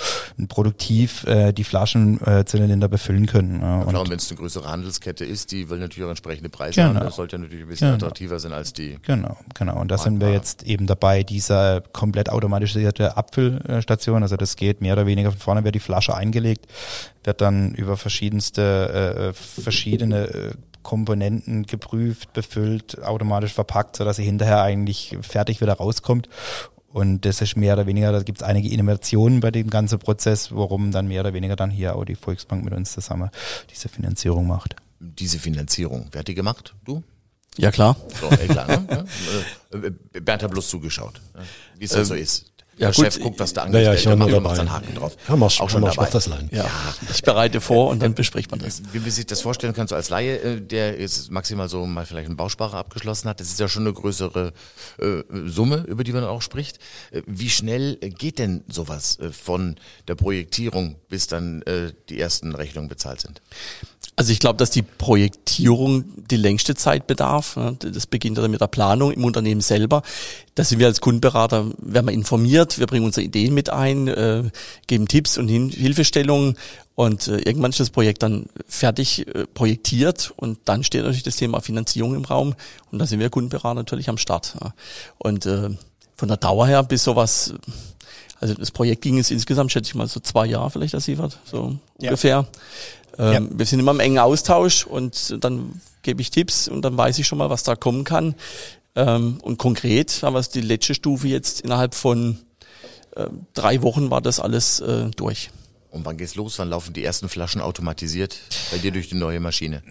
produktiv 0.47 1.25
äh, 1.25 1.51
die 1.53 1.63
Flaschen 1.63 2.19
äh, 2.25 2.45
zylinder 2.45 2.87
befüllen 2.87 3.25
können. 3.25 3.61
Ja, 3.61 3.83
Klar, 3.83 4.01
und 4.01 4.09
wenn 4.09 4.17
es 4.17 4.29
eine 4.29 4.39
größere 4.39 4.69
Handelskette 4.69 5.25
ist, 5.25 5.51
die 5.51 5.69
will 5.69 5.79
natürlich 5.79 6.05
auch 6.05 6.09
entsprechende 6.09 6.49
Preise 6.49 6.81
Genau. 6.81 6.95
haben. 6.95 7.05
Das 7.05 7.15
sollte 7.15 7.39
natürlich 7.39 7.65
ein 7.65 7.69
bisschen 7.69 7.87
Genau. 7.87 7.95
attraktiver 7.97 8.39
sein 8.39 8.53
als 8.53 8.73
die. 8.73 8.97
Genau, 9.03 9.37
genau. 9.53 9.79
Und 9.79 9.89
da 9.91 9.97
sind 9.97 10.19
wir 10.19 10.31
jetzt 10.31 10.63
eben 10.63 10.87
dabei, 10.87 11.23
diese 11.23 11.83
komplett 11.93 12.29
automatisierte 12.29 13.17
Abfüllstation, 13.17 14.23
also 14.23 14.37
das 14.37 14.55
geht 14.55 14.81
mehr 14.81 14.93
oder 14.93 15.05
weniger 15.05 15.31
von 15.31 15.39
vorne 15.39 15.56
wird 15.63 15.75
die 15.75 15.79
Flasche 15.79 16.15
eingelegt, 16.15 16.67
wird 17.23 17.41
dann 17.41 17.73
über 17.73 17.97
verschiedenste, 17.97 19.33
äh, 19.33 19.61
verschiedene 19.61 20.27
äh, 20.27 20.51
Komponenten 20.83 21.65
geprüft, 21.65 22.31
befüllt, 22.31 23.03
automatisch 23.03 23.53
verpackt, 23.53 23.97
sodass 23.97 24.15
sie 24.15 24.23
hinterher 24.23 24.61
eigentlich 24.61 25.17
fertig 25.21 25.59
wieder 25.59 25.73
rauskommt. 25.73 26.29
Und 26.87 27.25
das 27.25 27.41
ist 27.41 27.57
mehr 27.57 27.73
oder 27.73 27.85
weniger, 27.85 28.11
da 28.11 28.23
gibt 28.23 28.39
es 28.39 28.43
einige 28.47 28.69
Innovationen 28.69 29.41
bei 29.41 29.51
dem 29.51 29.69
ganzen 29.69 29.99
Prozess, 29.99 30.51
worum 30.51 30.91
dann 30.91 31.07
mehr 31.07 31.21
oder 31.21 31.33
weniger 31.33 31.55
dann 31.55 31.69
hier 31.69 31.95
auch 31.95 32.05
die 32.05 32.15
Volksbank 32.15 32.63
mit 32.63 32.73
uns 32.73 32.93
zusammen 32.93 33.29
diese 33.69 33.89
Finanzierung 33.89 34.47
macht. 34.47 34.77
Diese 34.99 35.39
Finanzierung. 35.39 36.07
Wer 36.11 36.19
hat 36.19 36.27
die 36.27 36.35
gemacht? 36.35 36.73
Du? 36.85 37.03
Ja 37.57 37.71
klar. 37.71 37.97
So, 38.21 38.29
ey, 38.29 38.47
klar, 38.47 38.67
ne? 38.67 39.05
Äh, 39.73 39.87
äh, 39.87 40.21
Bernd 40.21 40.43
hat 40.43 40.51
bloß 40.51 40.69
zugeschaut. 40.69 41.19
Wie 41.77 41.85
es 41.85 41.95
halt 41.95 42.05
so 42.05 42.13
ist. 42.13 42.51
Ja, 42.77 42.91
Der 42.91 42.95
gut, 42.95 43.05
Chef 43.05 43.19
guckt, 43.21 43.39
was 43.39 43.53
da 43.53 43.61
ja, 43.61 43.65
angestellt 43.65 43.99
ich 43.99 44.05
wird, 44.05 44.17
nur 44.19 44.27
macht 44.27 44.35
dabei. 44.35 44.49
macht 44.49 44.59
einen 44.59 44.71
Haken 44.71 44.95
drauf. 44.95 45.17
Haben 45.27 45.39
wir 45.39 45.45
auch 45.47 45.51
schon 45.51 45.67
haben 45.69 45.81
dabei. 45.81 45.93
Sportlerslein. 45.93 46.49
Ja. 46.51 46.69
Ich 47.11 47.23
bereite 47.23 47.59
vor 47.59 47.89
und 47.89 48.01
dann 48.01 48.13
bespricht 48.13 48.51
man 48.51 48.59
das. 48.59 48.81
Wie 48.91 48.99
man 48.99 49.09
sich 49.09 49.25
das 49.25 49.41
vorstellen 49.41 49.73
kann, 49.73 49.87
so 49.87 49.95
als 49.95 50.09
Laie, 50.09 50.37
äh, 50.39 50.61
der 50.61 50.99
jetzt 50.99 51.31
maximal 51.31 51.69
so 51.69 51.85
mal 51.87 52.05
vielleicht 52.05 52.27
einen 52.27 52.37
Bausparer 52.37 52.77
abgeschlossen 52.77 53.29
hat, 53.29 53.39
das 53.39 53.47
ist 53.47 53.59
ja 53.59 53.67
schon 53.67 53.83
eine 53.83 53.93
größere 53.93 54.53
äh, 54.99 55.23
Summe, 55.47 55.85
über 55.87 56.03
die 56.03 56.13
man 56.13 56.23
auch 56.23 56.41
spricht. 56.41 56.77
Äh, 57.11 57.23
Wie 57.25 57.49
schnell 57.49 57.95
geht 57.97 58.37
denn 58.37 58.63
sowas 58.67 59.17
äh, 59.19 59.31
von 59.31 59.75
der 60.07 60.15
Projektierung, 60.15 60.95
bis 61.09 61.25
dann 61.27 61.63
äh, 61.63 61.93
die 62.09 62.19
ersten 62.19 62.53
Rechnungen 62.53 62.89
bezahlt 62.89 63.21
sind? 63.21 63.41
Also 64.15 64.31
ich 64.31 64.39
glaube, 64.39 64.57
dass 64.57 64.71
die 64.71 64.81
Projektierung 64.81 66.05
die 66.29 66.37
längste 66.37 66.73
Zeit 66.73 67.05
bedarf. 67.05 67.55
ne? 67.55 67.77
Das 67.79 68.07
beginnt 68.07 68.37
dann 68.39 68.49
mit 68.49 68.61
der 68.61 68.67
Planung 68.67 69.11
im 69.11 69.23
Unternehmen 69.23 69.61
selber. 69.61 70.01
Da 70.55 70.63
sind 70.63 70.79
wir 70.79 70.87
als 70.87 71.01
Kundenberater, 71.01 71.65
werden 71.77 72.07
wir 72.07 72.13
informiert, 72.13 72.66
wir 72.79 72.87
bringen 72.87 73.05
unsere 73.05 73.23
Ideen 73.25 73.53
mit 73.53 73.69
ein, 73.69 74.07
äh, 74.07 74.43
geben 74.87 75.07
Tipps 75.07 75.37
und 75.37 75.47
Hin 75.47 75.69
Hilfestellungen 75.69 76.57
und 76.95 77.27
äh, 77.27 77.37
irgendwann 77.37 77.71
ist 77.71 77.79
das 77.79 77.89
Projekt 77.91 78.23
dann 78.23 78.47
fertig 78.67 79.27
äh, 79.27 79.45
projektiert 79.53 80.33
und 80.35 80.59
dann 80.65 80.83
steht 80.83 81.01
natürlich 81.01 81.23
das 81.23 81.35
Thema 81.35 81.61
Finanzierung 81.61 82.15
im 82.15 82.25
Raum 82.25 82.55
und 82.91 82.99
da 82.99 83.05
sind 83.05 83.19
wir 83.19 83.29
Kundenberater 83.29 83.75
natürlich 83.75 84.09
am 84.09 84.17
Start. 84.17 84.55
Ja. 84.61 84.73
Und 85.19 85.45
äh, 85.45 85.69
von 86.15 86.27
der 86.27 86.37
Dauer 86.37 86.67
her 86.67 86.83
bis 86.83 87.03
sowas, 87.03 87.53
also 88.39 88.53
das 88.55 88.71
Projekt 88.71 89.01
ging 89.03 89.17
jetzt 89.17 89.31
insgesamt, 89.31 89.71
schätze 89.71 89.89
ich 89.89 89.95
mal, 89.95 90.07
so 90.07 90.19
zwei 90.19 90.47
Jahre 90.47 90.71
vielleicht, 90.71 90.93
das 90.93 91.05
Sievert, 91.05 91.39
so 91.45 91.75
Ja. 91.99 92.09
ungefähr. 92.09 92.47
Ähm, 93.19 93.33
Ja. 93.33 93.41
Wir 93.59 93.65
sind 93.65 93.79
immer 93.79 93.91
im 93.91 93.99
engen 93.99 94.19
Austausch 94.19 94.85
und 94.85 95.37
dann 95.43 95.79
gebe 96.01 96.21
ich 96.21 96.31
Tipps 96.31 96.67
und 96.67 96.81
dann 96.83 96.97
weiß 96.97 97.19
ich 97.19 97.27
schon 97.27 97.37
mal, 97.37 97.49
was 97.49 97.63
da 97.63 97.75
kommen 97.75 98.03
kann. 98.03 98.35
Ähm, 98.95 99.37
und 99.43 99.59
konkret 99.59 100.23
haben 100.23 100.33
wir 100.33 100.39
es 100.39 100.49
die 100.49 100.61
letzte 100.61 100.95
Stufe 100.95 101.27
jetzt 101.27 101.61
innerhalb 101.61 101.93
von 101.93 102.39
ähm, 103.17 103.45
drei 103.53 103.81
Wochen 103.81 104.09
war 104.11 104.21
das 104.21 104.39
alles 104.39 104.79
äh, 104.79 105.09
durch. 105.15 105.49
Und 105.89 106.05
wann 106.05 106.17
geht's 106.17 106.35
los? 106.35 106.59
Wann 106.59 106.69
laufen 106.69 106.93
die 106.93 107.03
ersten 107.03 107.29
Flaschen 107.29 107.61
automatisiert 107.61 108.37
bei 108.71 108.77
dir 108.77 108.91
durch 108.91 109.09
die 109.09 109.15
neue 109.15 109.39
Maschine? 109.39 109.81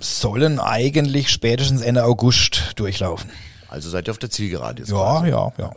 Sollen 0.00 0.58
eigentlich 0.60 1.28
spätestens 1.30 1.82
Ende 1.82 2.04
August 2.04 2.72
durchlaufen. 2.76 3.30
Also 3.68 3.90
seid 3.90 4.08
ihr 4.08 4.12
auf 4.12 4.18
der 4.18 4.30
Zielgerade 4.30 4.82
jetzt 4.82 4.90
Ja, 4.90 4.96
quasi. 4.96 5.28
ja, 5.30 5.52
ja. 5.58 5.72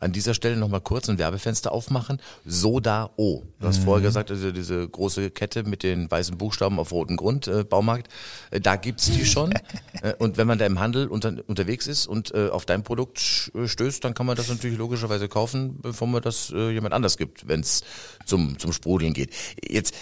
An 0.00 0.12
dieser 0.12 0.34
Stelle 0.34 0.56
nochmal 0.56 0.80
kurz 0.80 1.08
ein 1.08 1.18
Werbefenster 1.18 1.72
aufmachen. 1.72 2.20
Soda 2.44 3.10
O. 3.16 3.42
Du 3.60 3.66
hast 3.66 3.82
vorher 3.84 4.02
gesagt, 4.06 4.30
also 4.30 4.52
diese 4.52 4.86
große 4.86 5.30
Kette 5.30 5.64
mit 5.64 5.82
den 5.82 6.10
weißen 6.10 6.36
Buchstaben 6.36 6.78
auf 6.78 6.92
rotem 6.92 7.16
Grund, 7.16 7.46
äh, 7.48 7.64
Baumarkt, 7.64 8.08
äh, 8.50 8.60
da 8.60 8.76
gibt's 8.76 9.10
die 9.10 9.24
schon. 9.24 9.52
äh, 10.02 10.14
und 10.18 10.36
wenn 10.36 10.46
man 10.46 10.58
da 10.58 10.66
im 10.66 10.78
Handel 10.78 11.08
unter, 11.08 11.34
unterwegs 11.46 11.86
ist 11.86 12.06
und 12.06 12.34
äh, 12.34 12.48
auf 12.48 12.66
dein 12.66 12.82
Produkt 12.82 13.18
sch- 13.18 13.68
stößt, 13.68 14.04
dann 14.04 14.14
kann 14.14 14.26
man 14.26 14.36
das 14.36 14.48
natürlich 14.48 14.78
logischerweise 14.78 15.28
kaufen, 15.28 15.80
bevor 15.80 16.06
man 16.08 16.22
das 16.22 16.50
äh, 16.54 16.70
jemand 16.70 16.92
anders 16.94 17.16
gibt, 17.16 17.48
wenn's 17.48 17.82
zum, 18.26 18.58
zum 18.58 18.72
Sprudeln 18.72 19.14
geht. 19.14 19.32
Jetzt, 19.66 19.94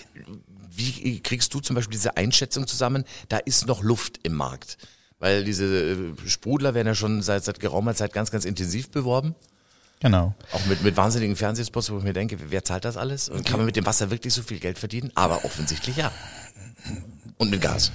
wie 0.70 1.20
kriegst 1.20 1.54
du 1.54 1.60
zum 1.60 1.76
Beispiel 1.76 1.92
diese 1.92 2.16
Einschätzung 2.16 2.66
zusammen? 2.66 3.04
Da 3.28 3.38
ist 3.38 3.66
noch 3.66 3.82
Luft 3.82 4.18
im 4.24 4.34
Markt. 4.34 4.76
Weil 5.20 5.44
diese 5.44 5.64
äh, 5.64 5.96
Sprudler 6.26 6.74
werden 6.74 6.88
ja 6.88 6.94
schon 6.94 7.22
seit, 7.22 7.44
seit 7.44 7.60
geraumer 7.60 7.94
Zeit 7.94 8.12
ganz, 8.12 8.30
ganz 8.32 8.44
intensiv 8.44 8.90
beworben. 8.90 9.34
Genau. 10.00 10.34
Auch 10.52 10.66
mit, 10.66 10.82
mit 10.82 10.96
wahnsinnigen 10.96 11.36
Fernsehspots, 11.36 11.90
wo 11.90 11.98
ich 11.98 12.04
mir 12.04 12.12
denke, 12.12 12.36
wer 12.50 12.64
zahlt 12.64 12.84
das 12.84 12.96
alles? 12.96 13.28
Und 13.28 13.46
kann 13.46 13.56
man 13.56 13.66
mit 13.66 13.76
dem 13.76 13.86
Wasser 13.86 14.10
wirklich 14.10 14.34
so 14.34 14.42
viel 14.42 14.58
Geld 14.58 14.78
verdienen? 14.78 15.10
Aber 15.14 15.44
offensichtlich 15.44 15.96
ja. 15.96 16.12
Und 17.38 17.50
mit 17.50 17.60
Gas. 17.62 17.90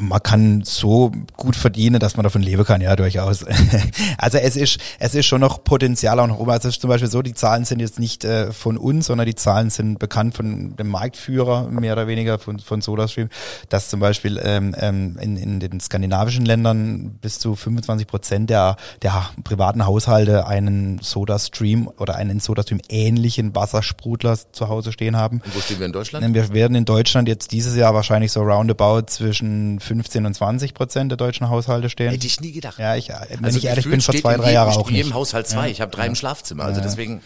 Man 0.00 0.22
kann 0.22 0.62
so 0.64 1.12
gut 1.36 1.54
verdienen, 1.54 2.00
dass 2.00 2.16
man 2.16 2.24
davon 2.24 2.42
leben 2.42 2.64
kann, 2.64 2.80
ja, 2.80 2.96
durchaus. 2.96 3.44
also 4.18 4.38
es 4.38 4.56
ist, 4.56 4.78
es 4.98 5.14
ist 5.14 5.26
schon 5.26 5.40
noch 5.40 5.64
Potenzial 5.64 6.18
auch 6.18 6.26
noch 6.26 6.38
oben. 6.38 6.50
Also 6.50 6.68
es 6.68 6.76
ist 6.76 6.80
zum 6.80 6.88
Beispiel 6.88 7.10
so, 7.10 7.20
die 7.20 7.34
Zahlen 7.34 7.64
sind 7.64 7.80
jetzt 7.80 7.98
nicht 7.98 8.24
äh, 8.24 8.52
von 8.52 8.78
uns, 8.78 9.06
sondern 9.06 9.26
die 9.26 9.34
Zahlen 9.34 9.70
sind 9.70 9.98
bekannt 9.98 10.34
von 10.34 10.76
dem 10.76 10.88
Marktführer, 10.88 11.68
mehr 11.68 11.92
oder 11.92 12.06
weniger 12.06 12.38
von, 12.38 12.58
von 12.58 12.80
SodaStream, 12.80 13.28
dass 13.68 13.90
zum 13.90 14.00
Beispiel 14.00 14.40
ähm, 14.42 14.74
ähm, 14.78 15.18
in, 15.20 15.36
in 15.36 15.60
den 15.60 15.78
skandinavischen 15.80 16.46
Ländern 16.46 17.18
bis 17.20 17.38
zu 17.38 17.54
25 17.54 18.06
Prozent 18.06 18.50
der, 18.50 18.76
der 19.02 19.30
privaten 19.44 19.84
Haushalte 19.84 20.46
einen 20.46 21.00
SodaStream 21.02 21.88
oder 21.98 22.16
einen 22.16 22.40
SodaStream 22.40 22.80
ähnlichen 22.88 23.54
Wassersprudler 23.54 24.38
zu 24.52 24.68
Hause 24.68 24.92
stehen 24.92 25.16
haben. 25.16 25.42
Und 25.44 25.54
wo 25.54 25.60
stehen 25.60 25.78
wir 25.80 25.86
in 25.86 25.92
Deutschland? 25.92 26.34
Wir 26.34 26.52
werden 26.54 26.74
in 26.76 26.84
Deutschland 26.86 27.28
jetzt 27.28 27.52
dieses 27.52 27.76
Jahr 27.76 27.94
wahrscheinlich 27.94 28.32
so 28.32 28.40
roundabout 28.40 29.02
zwischen 29.08 29.80
15 29.82 30.26
und 30.26 30.34
20 30.34 30.74
Prozent 30.74 31.10
der 31.10 31.16
deutschen 31.16 31.48
Haushalte 31.48 31.90
stehen. 31.90 32.10
Hätte 32.10 32.26
ich 32.26 32.40
nie 32.40 32.52
gedacht. 32.52 32.78
Ja, 32.78 32.96
ich, 32.96 33.10
äh, 33.10 33.14
wenn 33.30 33.44
Also 33.44 33.58
ich 33.58 33.66
ehrlich 33.66 33.88
bin, 33.88 34.00
vor 34.00 34.14
zwei, 34.14 34.36
drei 34.36 34.52
Jahren 34.52 34.74
auch 34.74 34.88
In 34.88 34.94
jedem 34.94 35.08
nicht. 35.08 35.14
Haushalt 35.14 35.46
zwei. 35.46 35.70
Ich 35.70 35.80
habe 35.80 35.90
drei 35.90 36.06
im 36.06 36.14
Schlafzimmer. 36.14 36.64
Also 36.64 36.80
deswegen. 36.80 37.20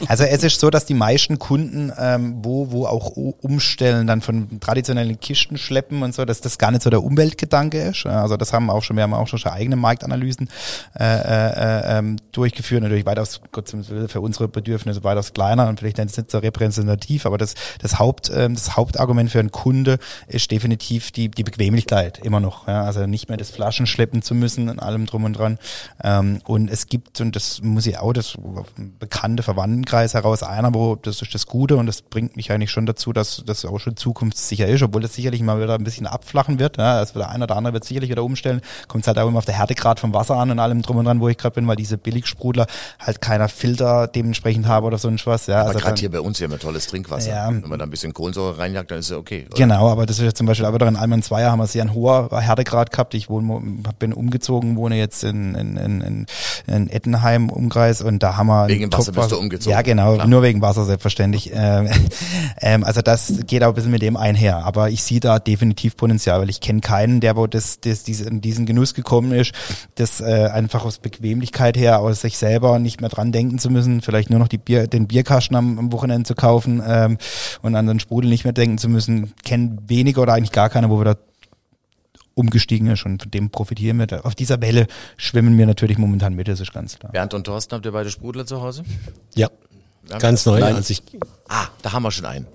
Ja. 0.00 0.08
Also 0.08 0.24
es 0.24 0.42
ist 0.42 0.58
so, 0.60 0.70
dass 0.70 0.86
die 0.86 0.94
meisten 0.94 1.38
Kunden, 1.38 1.92
ähm, 1.98 2.36
wo, 2.42 2.70
wo 2.70 2.86
auch 2.86 3.10
umstellen, 3.10 4.06
dann 4.06 4.22
von 4.22 4.58
traditionellen 4.60 5.20
Kisten 5.20 5.58
schleppen 5.58 6.02
und 6.02 6.14
so, 6.14 6.24
dass 6.24 6.40
das 6.40 6.56
gar 6.56 6.70
nicht 6.70 6.82
so 6.82 6.90
der 6.90 7.02
Umweltgedanke 7.02 7.78
ist. 7.82 8.06
Also 8.06 8.36
das 8.36 8.52
haben 8.52 8.70
auch 8.70 8.82
schon, 8.82 8.96
wir 8.96 9.02
haben 9.02 9.12
auch 9.12 9.28
schon, 9.28 9.38
schon 9.38 9.52
eigene 9.52 9.76
Marktanalysen 9.76 10.48
äh, 10.98 11.04
äh, 11.04 11.98
ähm, 11.98 12.16
durchgeführt, 12.32 12.82
natürlich 12.82 13.06
weitaus, 13.06 13.40
Gott 13.52 13.68
sei 13.68 13.78
Dank, 13.78 14.10
für 14.10 14.20
unsere 14.20 14.48
Bedürfnisse 14.48 15.04
weitaus 15.04 15.32
kleiner 15.32 15.68
und 15.68 15.80
vielleicht 15.80 15.98
nicht 15.98 16.30
so 16.30 16.38
repräsentativ, 16.38 17.26
aber 17.26 17.38
das, 17.38 17.54
das 17.80 17.98
Haupt, 17.98 18.30
ähm, 18.34 18.54
das 18.54 18.76
Hauptargument 18.76 19.30
für 19.30 19.40
einen 19.40 19.50
Kunde 19.50 19.98
ist 20.26 20.50
definitiv 20.50 21.10
die, 21.10 21.28
die 21.28 21.44
Bequemlichkeit 21.44 21.97
immer 22.02 22.40
noch. 22.40 22.68
Ja? 22.68 22.84
Also 22.84 23.06
nicht 23.06 23.28
mehr 23.28 23.38
das 23.38 23.50
Flaschen 23.50 23.86
schleppen 23.86 24.22
zu 24.22 24.34
müssen 24.34 24.68
und 24.68 24.78
allem 24.78 25.06
drum 25.06 25.24
und 25.24 25.34
dran. 25.34 25.58
Ähm, 26.02 26.40
und 26.44 26.70
es 26.70 26.86
gibt, 26.86 27.20
und 27.20 27.36
das 27.36 27.60
muss 27.62 27.86
ich 27.86 27.98
auch, 27.98 28.12
das 28.12 28.34
bekannte 28.98 29.42
Verwandtenkreis 29.42 30.14
heraus, 30.14 30.42
einer, 30.42 30.74
wo 30.74 30.96
das 30.96 31.22
ist 31.22 31.34
das 31.34 31.46
Gute 31.46 31.76
und 31.76 31.86
das 31.86 32.02
bringt 32.02 32.36
mich 32.36 32.50
eigentlich 32.52 32.70
schon 32.70 32.86
dazu, 32.86 33.12
dass 33.12 33.42
das 33.46 33.64
auch 33.64 33.78
schon 33.78 33.96
zukunftssicher 33.96 34.66
ist, 34.66 34.82
obwohl 34.82 35.02
das 35.02 35.14
sicherlich 35.14 35.40
mal 35.42 35.60
wieder 35.60 35.74
ein 35.74 35.84
bisschen 35.84 36.06
abflachen 36.06 36.58
wird. 36.58 36.78
Ja? 36.78 36.98
Also 36.98 37.18
der 37.18 37.30
eine 37.30 37.44
oder 37.44 37.56
andere 37.56 37.74
wird 37.74 37.84
sicherlich 37.84 38.10
wieder 38.10 38.24
umstellen. 38.24 38.60
Kommt 38.86 39.06
halt 39.06 39.18
auch 39.18 39.28
immer 39.28 39.38
auf 39.38 39.44
der 39.44 39.56
Härtegrad 39.56 40.00
vom 40.00 40.14
Wasser 40.14 40.36
an 40.36 40.50
und 40.50 40.58
allem 40.58 40.82
drum 40.82 40.96
und 40.96 41.04
dran, 41.04 41.20
wo 41.20 41.28
ich 41.28 41.38
gerade 41.38 41.54
bin, 41.54 41.66
weil 41.66 41.76
diese 41.76 41.98
Billigsprudler 41.98 42.66
halt 42.98 43.20
keiner 43.20 43.48
Filter 43.48 44.06
dementsprechend 44.06 44.66
haben 44.66 44.86
oder 44.86 44.98
sonst 44.98 45.26
was. 45.26 45.46
Ja, 45.46 45.60
Aber 45.60 45.68
also 45.70 45.80
gerade 45.80 45.98
hier 45.98 46.10
bei 46.10 46.20
uns, 46.20 46.40
wir 46.40 46.46
haben 46.46 46.52
ja 46.52 46.58
tolles 46.58 46.86
Trinkwasser. 46.86 47.30
Ja. 47.30 47.48
Wenn 47.48 47.68
man 47.68 47.78
da 47.78 47.84
ein 47.84 47.90
bisschen 47.90 48.12
Kohlensäure 48.12 48.58
reinjagt, 48.58 48.90
dann 48.90 48.98
ist 48.98 49.10
ja 49.10 49.16
okay. 49.16 49.46
oder? 49.46 49.56
Genau, 49.56 49.88
aber 49.88 50.06
das 50.06 50.18
ist 50.18 50.24
jetzt 50.24 50.38
zum 50.38 50.46
Beispiel 50.46 50.66
aber 50.66 50.78
doch 50.78 50.86
in 50.86 50.96
Alman 50.96 51.22
Zweier 51.22 51.50
haben 51.50 51.58
wir 51.58 51.66
sehr 51.66 51.87
ein 51.88 51.94
hoher 51.94 52.28
Härtegrad 52.40 52.92
gehabt. 52.92 53.14
Ich 53.14 53.28
wohne, 53.28 53.60
bin 53.98 54.12
umgezogen, 54.12 54.76
wohne 54.76 54.96
jetzt 54.96 55.24
in, 55.24 55.54
in, 55.54 55.76
in, 55.76 56.26
in 56.66 56.90
Ettenheim 56.90 57.50
Umkreis 57.50 58.02
und 58.02 58.22
da 58.22 58.36
haben 58.36 58.48
wir 58.48 58.68
wegen 58.68 58.92
Wasser 58.92 59.12
bist 59.12 59.32
du 59.32 59.38
umgezogen. 59.38 59.72
Ja, 59.72 59.82
genau, 59.82 60.14
Klar. 60.14 60.26
nur 60.26 60.42
wegen 60.42 60.60
Wasser 60.60 60.84
selbstverständlich. 60.84 61.50
Ähm, 61.54 61.88
ähm, 62.60 62.84
also 62.84 63.02
das 63.02 63.32
geht 63.46 63.62
auch 63.62 63.68
ein 63.68 63.74
bisschen 63.74 63.90
mit 63.90 64.02
dem 64.02 64.16
einher. 64.16 64.64
Aber 64.64 64.90
ich 64.90 65.02
sehe 65.02 65.20
da 65.20 65.38
definitiv 65.38 65.96
Potenzial, 65.96 66.40
weil 66.40 66.50
ich 66.50 66.60
kenne 66.60 66.80
keinen, 66.80 67.20
der 67.20 67.36
wo 67.36 67.46
das, 67.46 67.80
das 67.80 68.02
diesen, 68.02 68.40
diesen 68.40 68.66
Genuss 68.66 68.94
gekommen 68.94 69.32
ist, 69.32 69.52
das 69.96 70.20
äh, 70.20 70.48
einfach 70.52 70.84
aus 70.84 70.98
Bequemlichkeit 70.98 71.76
her, 71.76 72.00
aus 72.00 72.20
sich 72.20 72.38
selber 72.38 72.78
nicht 72.78 73.00
mehr 73.00 73.10
dran 73.10 73.32
denken 73.32 73.58
zu 73.58 73.70
müssen, 73.70 74.02
vielleicht 74.02 74.30
nur 74.30 74.38
noch 74.38 74.48
die 74.48 74.58
Bier, 74.58 74.86
den 74.86 75.06
Bierkasten 75.06 75.56
am, 75.56 75.78
am 75.78 75.92
Wochenende 75.92 76.26
zu 76.26 76.34
kaufen 76.34 76.82
ähm, 76.86 77.18
und 77.62 77.74
an 77.74 77.86
den 77.86 78.00
Sprudel 78.00 78.30
nicht 78.30 78.44
mehr 78.44 78.52
denken 78.52 78.78
zu 78.78 78.88
müssen, 78.88 79.32
kennen 79.44 79.78
weniger 79.86 80.22
oder 80.22 80.34
eigentlich 80.34 80.52
gar 80.52 80.68
keiner, 80.68 80.90
wo 80.90 80.98
wir 80.98 81.04
da 81.04 81.14
umgestiegen 82.38 82.88
ist 82.88 83.04
und 83.04 83.22
von 83.22 83.30
dem 83.30 83.50
profitieren 83.50 83.98
wir. 83.98 84.24
Auf 84.24 84.34
dieser 84.34 84.60
Welle 84.60 84.86
schwimmen 85.16 85.58
wir 85.58 85.66
natürlich 85.66 85.98
momentan 85.98 86.34
mit, 86.34 86.48
das 86.48 86.60
ist 86.60 86.72
ganz 86.72 86.98
klar. 86.98 87.12
Bernd 87.12 87.34
und 87.34 87.44
Thorsten, 87.44 87.74
habt 87.74 87.84
ihr 87.84 87.92
beide 87.92 88.10
Sprudler 88.10 88.46
zu 88.46 88.62
Hause? 88.62 88.84
Ja, 89.34 89.50
ja. 90.08 90.18
ganz 90.18 90.46
neu. 90.46 90.60
Nein. 90.60 90.76
Als 90.76 90.88
ich 90.88 91.02
ah, 91.48 91.66
da 91.82 91.92
haben 91.92 92.04
wir 92.04 92.10
schon 92.10 92.26
einen. 92.26 92.46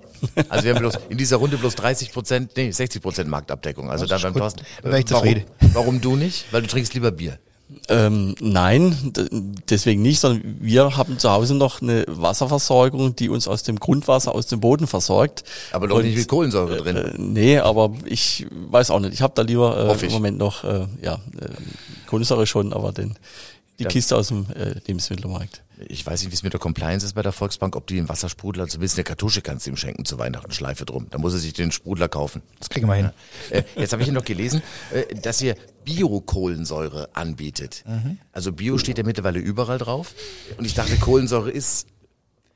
Also 0.48 0.64
wir 0.64 0.74
haben 0.74 0.80
bloß 0.80 0.94
in 1.10 1.18
dieser 1.18 1.36
Runde 1.36 1.58
bloß 1.58 1.74
30 1.74 2.10
Prozent, 2.10 2.52
nee, 2.56 2.70
60 2.70 3.02
Prozent 3.02 3.28
Marktabdeckung. 3.28 3.90
Also 3.90 4.06
da 4.06 4.16
beim 4.18 4.34
Thorsten. 4.34 4.64
Äh, 4.82 5.04
warum, 5.10 5.42
warum 5.74 6.00
du 6.00 6.16
nicht? 6.16 6.46
Weil 6.50 6.62
du 6.62 6.68
trinkst 6.68 6.94
lieber 6.94 7.10
Bier. 7.10 7.38
Ähm, 7.88 8.34
nein, 8.40 9.12
deswegen 9.68 10.02
nicht, 10.02 10.20
sondern 10.20 10.56
wir 10.60 10.96
haben 10.96 11.18
zu 11.18 11.30
Hause 11.30 11.54
noch 11.54 11.82
eine 11.82 12.04
Wasserversorgung, 12.08 13.16
die 13.16 13.28
uns 13.28 13.48
aus 13.48 13.62
dem 13.62 13.78
Grundwasser, 13.78 14.34
aus 14.34 14.46
dem 14.46 14.60
Boden 14.60 14.86
versorgt. 14.86 15.44
Aber 15.72 15.88
doch 15.88 15.96
Und, 15.96 16.04
nicht 16.04 16.16
mit 16.16 16.28
Kohlensäure 16.28 16.76
drin. 16.78 16.96
Äh, 16.96 17.12
nee, 17.18 17.58
aber 17.58 17.92
ich 18.04 18.46
weiß 18.50 18.90
auch 18.90 19.00
nicht. 19.00 19.14
Ich 19.14 19.22
habe 19.22 19.32
da 19.34 19.42
lieber 19.42 19.96
äh, 20.00 20.06
im 20.06 20.12
Moment 20.12 20.38
noch, 20.38 20.64
äh, 20.64 20.86
ja, 21.02 21.14
äh, 21.14 21.48
Kohlensäure 22.06 22.46
schon, 22.46 22.72
aber 22.72 22.92
den, 22.92 23.14
die 23.78 23.84
ja. 23.84 23.88
Kiste 23.88 24.16
aus 24.16 24.28
dem 24.28 24.46
äh, 24.54 24.74
Lebensmittelmarkt 24.86 25.63
ich 25.88 26.06
weiß 26.06 26.22
nicht, 26.22 26.30
wie 26.30 26.34
es 26.34 26.42
mit 26.42 26.52
der 26.52 26.60
Compliance 26.60 27.04
ist 27.04 27.14
bei 27.14 27.22
der 27.22 27.32
Volksbank, 27.32 27.76
ob 27.76 27.86
die 27.86 27.98
einen 27.98 28.08
Wassersprudler, 28.08 28.68
zumindest 28.68 28.96
eine 28.96 29.04
Kartusche 29.04 29.42
kannst 29.42 29.66
du 29.66 29.70
ihm 29.70 29.76
schenken 29.76 30.04
zu 30.04 30.18
Weihnachten, 30.18 30.52
Schleife 30.52 30.84
drum. 30.84 31.06
Da 31.10 31.18
muss 31.18 31.32
er 31.32 31.40
sich 31.40 31.52
den 31.52 31.72
Sprudler 31.72 32.08
kaufen. 32.08 32.42
Das 32.58 32.68
kriegen 32.68 32.86
wir 32.86 32.94
hin. 32.94 33.10
Ja. 33.50 33.58
Äh, 33.58 33.64
jetzt 33.76 33.92
habe 33.92 34.02
ich 34.02 34.06
hier 34.06 34.14
noch 34.14 34.24
gelesen, 34.24 34.62
äh, 34.92 35.14
dass 35.14 35.40
ihr 35.42 35.56
Bio-Kohlensäure 35.84 37.10
anbietet. 37.14 37.84
Mhm. 37.86 38.18
Also 38.32 38.52
Bio 38.52 38.78
steht 38.78 38.98
ja 38.98 39.04
mittlerweile 39.04 39.38
überall 39.38 39.78
drauf. 39.78 40.14
Und 40.56 40.64
ich 40.64 40.74
dachte, 40.74 40.96
Kohlensäure 40.96 41.50
ist 41.50 41.86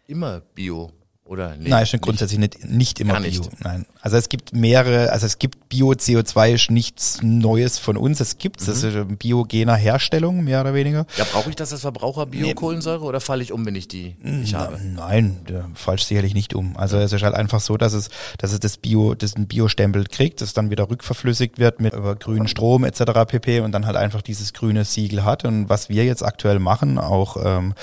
immer 0.06 0.40
Bio. 0.54 0.92
Oder 1.28 1.56
nee, 1.56 1.68
Nein, 1.68 1.84
schon 1.84 2.00
grundsätzlich 2.00 2.38
nicht, 2.38 2.64
nicht 2.64 3.00
immer 3.00 3.20
Bio. 3.20 3.28
Nicht. 3.28 3.62
Nein. 3.62 3.84
Also 4.00 4.16
es 4.16 4.30
gibt 4.30 4.54
mehrere, 4.54 5.12
also 5.12 5.26
es 5.26 5.38
gibt 5.38 5.68
Bio-CO2 5.68 6.54
ist 6.54 6.70
nichts 6.70 7.18
Neues 7.22 7.78
von 7.78 7.98
uns. 7.98 8.20
Es 8.20 8.38
gibt 8.38 8.62
mhm. 8.62 8.66
das 8.66 8.82
ist 8.82 9.18
biogener 9.18 9.74
Herstellung, 9.74 10.42
mehr 10.42 10.62
oder 10.62 10.72
weniger. 10.72 11.04
Ja, 11.18 11.26
brauche 11.30 11.50
ich 11.50 11.56
das 11.56 11.70
als 11.70 11.82
Verbraucher 11.82 12.24
Bio-Kohlensäure 12.24 13.04
oder 13.04 13.20
falle 13.20 13.42
ich 13.42 13.52
um, 13.52 13.66
wenn 13.66 13.74
ich 13.74 13.88
die 13.88 14.16
nicht 14.22 14.54
habe? 14.54 14.80
Nein, 14.82 15.36
da 15.46 15.68
fallst 15.74 16.08
sicherlich 16.08 16.32
nicht 16.32 16.54
um. 16.54 16.78
Also 16.78 16.96
es 16.96 17.12
ist 17.12 17.22
halt 17.22 17.34
einfach 17.34 17.60
so, 17.60 17.76
dass 17.76 17.92
es, 17.92 18.08
dass 18.38 18.54
es 18.54 18.60
das 18.60 18.78
Bio, 18.78 19.14
das 19.14 19.36
ein 19.36 19.48
Bio-Stempel 19.48 20.04
kriegt, 20.04 20.40
das 20.40 20.54
dann 20.54 20.70
wieder 20.70 20.88
rückverflüssigt 20.88 21.58
wird 21.58 21.78
mit 21.78 21.92
über 21.92 22.16
grünen 22.16 22.48
Strom 22.48 22.84
etc. 22.84 23.02
pp. 23.26 23.60
und 23.60 23.72
dann 23.72 23.84
halt 23.84 23.96
einfach 23.96 24.22
dieses 24.22 24.54
grüne 24.54 24.86
Siegel 24.86 25.24
hat. 25.24 25.44
Und 25.44 25.68
was 25.68 25.90
wir 25.90 26.06
jetzt 26.06 26.24
aktuell 26.24 26.58
machen, 26.58 26.98
auch, 26.98 27.36
ähm, 27.44 27.74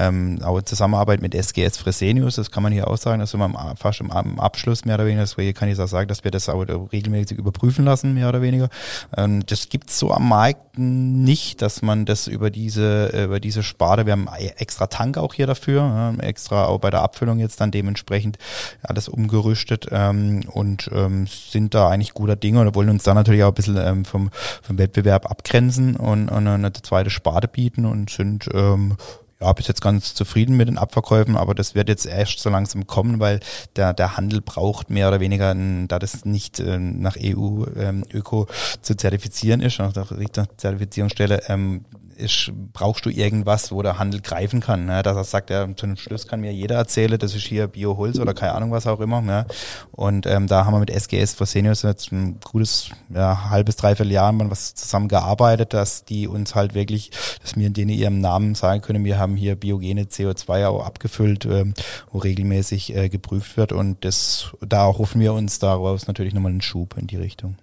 ähm, 0.00 0.38
auch 0.42 0.58
in 0.58 0.64
Zusammenarbeit 0.64 1.20
mit 1.20 1.34
SGS 1.34 1.76
Fresenius, 1.76 2.36
das 2.36 2.50
kann 2.50 2.62
man 2.62 2.72
hier 2.72 2.88
auch 2.88 2.96
sagen, 2.96 3.20
das 3.20 3.32
sind 3.32 3.40
wir 3.40 3.74
fast 3.76 4.00
im 4.00 4.10
Abschluss 4.10 4.84
mehr 4.86 4.94
oder 4.94 5.04
weniger, 5.04 5.22
deswegen 5.22 5.52
kann 5.52 5.68
ich 5.68 5.78
auch 5.78 5.86
sagen, 5.86 6.08
dass 6.08 6.24
wir 6.24 6.30
das 6.30 6.48
auch 6.48 6.64
regelmäßig 6.92 7.36
überprüfen 7.36 7.84
lassen, 7.84 8.14
mehr 8.14 8.28
oder 8.28 8.40
weniger. 8.40 8.70
Ähm, 9.16 9.44
das 9.44 9.68
gibt's 9.68 9.98
so 9.98 10.10
am 10.10 10.28
Markt 10.28 10.78
nicht, 10.78 11.60
dass 11.60 11.82
man 11.82 12.06
das 12.06 12.26
über 12.26 12.50
diese, 12.50 13.08
über 13.24 13.40
diese 13.40 13.62
Sparte, 13.62 14.06
wir 14.06 14.12
haben 14.12 14.28
extra 14.56 14.86
Tank 14.86 15.18
auch 15.18 15.34
hier 15.34 15.46
dafür, 15.46 16.14
extra 16.20 16.66
auch 16.66 16.78
bei 16.78 16.90
der 16.90 17.02
Abfüllung 17.02 17.38
jetzt 17.38 17.60
dann 17.60 17.70
dementsprechend 17.70 18.38
alles 18.82 19.08
umgerüstet 19.08 19.88
ähm, 19.90 20.44
und 20.50 20.88
ähm, 20.94 21.26
sind 21.26 21.74
da 21.74 21.88
eigentlich 21.88 22.14
guter 22.14 22.36
Dinge 22.36 22.60
und 22.60 22.74
wollen 22.74 22.88
uns 22.88 23.02
da 23.02 23.12
natürlich 23.12 23.42
auch 23.42 23.48
ein 23.48 23.54
bisschen 23.54 24.04
vom, 24.06 24.30
vom 24.62 24.78
Wettbewerb 24.78 25.30
abgrenzen 25.30 25.96
und, 25.96 26.30
und 26.30 26.46
eine 26.46 26.72
zweite 26.72 27.10
Sparte 27.10 27.48
bieten 27.48 27.84
und 27.84 28.08
sind 28.08 28.48
ähm, 28.54 28.96
ja, 29.40 29.52
bis 29.52 29.68
jetzt 29.68 29.80
ganz 29.80 30.14
zufrieden 30.14 30.56
mit 30.56 30.68
den 30.68 30.78
Abverkäufen, 30.78 31.36
aber 31.36 31.54
das 31.54 31.74
wird 31.74 31.88
jetzt 31.88 32.06
erst 32.06 32.40
so 32.40 32.50
langsam 32.50 32.86
kommen, 32.86 33.20
weil 33.20 33.40
der, 33.76 33.94
der 33.94 34.16
Handel 34.16 34.40
braucht 34.40 34.90
mehr 34.90 35.08
oder 35.08 35.20
weniger, 35.20 35.54
da 35.88 35.98
das 35.98 36.24
nicht 36.24 36.60
äh, 36.60 36.78
nach 36.78 37.16
EU-Öko 37.18 37.66
ähm, 37.76 38.54
zu 38.82 38.96
zertifizieren 38.96 39.60
ist, 39.60 39.78
nach 39.78 39.92
der 39.92 40.48
Zertifizierungsstelle, 40.56 41.42
ähm, 41.48 41.84
ist, 42.20 42.52
brauchst 42.72 43.06
du 43.06 43.10
irgendwas, 43.10 43.72
wo 43.72 43.82
der 43.82 43.98
Handel 43.98 44.20
greifen 44.20 44.60
kann. 44.60 44.86
Ne? 44.86 45.02
Dass 45.02 45.16
er 45.16 45.24
sagt, 45.24 45.50
ja, 45.50 45.66
zum 45.74 45.96
Schluss 45.96 46.26
kann 46.26 46.40
mir 46.40 46.52
jeder 46.52 46.76
erzählen, 46.76 47.18
das 47.18 47.34
ist 47.34 47.46
hier 47.46 47.66
Bioholz 47.66 48.18
oder 48.18 48.34
keine 48.34 48.54
Ahnung 48.54 48.70
was 48.70 48.86
auch 48.86 49.00
immer. 49.00 49.20
Ne? 49.20 49.46
Und 49.92 50.26
ähm, 50.26 50.46
da 50.46 50.64
haben 50.64 50.74
wir 50.74 50.80
mit 50.80 50.90
SGS 50.90 51.34
Fresenius 51.34 51.82
jetzt 51.82 52.12
ein 52.12 52.38
gutes 52.40 52.90
ja, 53.08 53.50
halbes, 53.50 53.76
dreiviertel 53.76 54.12
Jahr 54.12 54.32
mal 54.32 54.50
was 54.50 54.74
zusammen 54.74 55.08
gearbeitet, 55.08 55.72
dass 55.72 56.04
die 56.04 56.28
uns 56.28 56.54
halt 56.54 56.74
wirklich, 56.74 57.10
dass 57.42 57.56
wir 57.56 57.70
denen 57.70 57.90
ihrem 57.90 58.20
Namen 58.20 58.54
sagen 58.54 58.82
können, 58.82 59.04
wir 59.04 59.18
haben 59.18 59.36
hier 59.36 59.56
biogene 59.56 60.04
CO2 60.04 60.66
auch 60.66 60.84
abgefüllt, 60.84 61.46
ähm, 61.46 61.74
wo 62.10 62.18
regelmäßig 62.18 62.94
äh, 62.94 63.08
geprüft 63.08 63.56
wird 63.56 63.72
und 63.72 64.04
das 64.04 64.50
da 64.60 64.86
hoffen 64.86 65.20
wir 65.20 65.32
uns 65.32 65.58
daraus 65.58 66.06
natürlich 66.06 66.34
nochmal 66.34 66.52
einen 66.52 66.62
Schub 66.62 66.96
in 66.96 67.06
die 67.06 67.16
Richtung. 67.16 67.56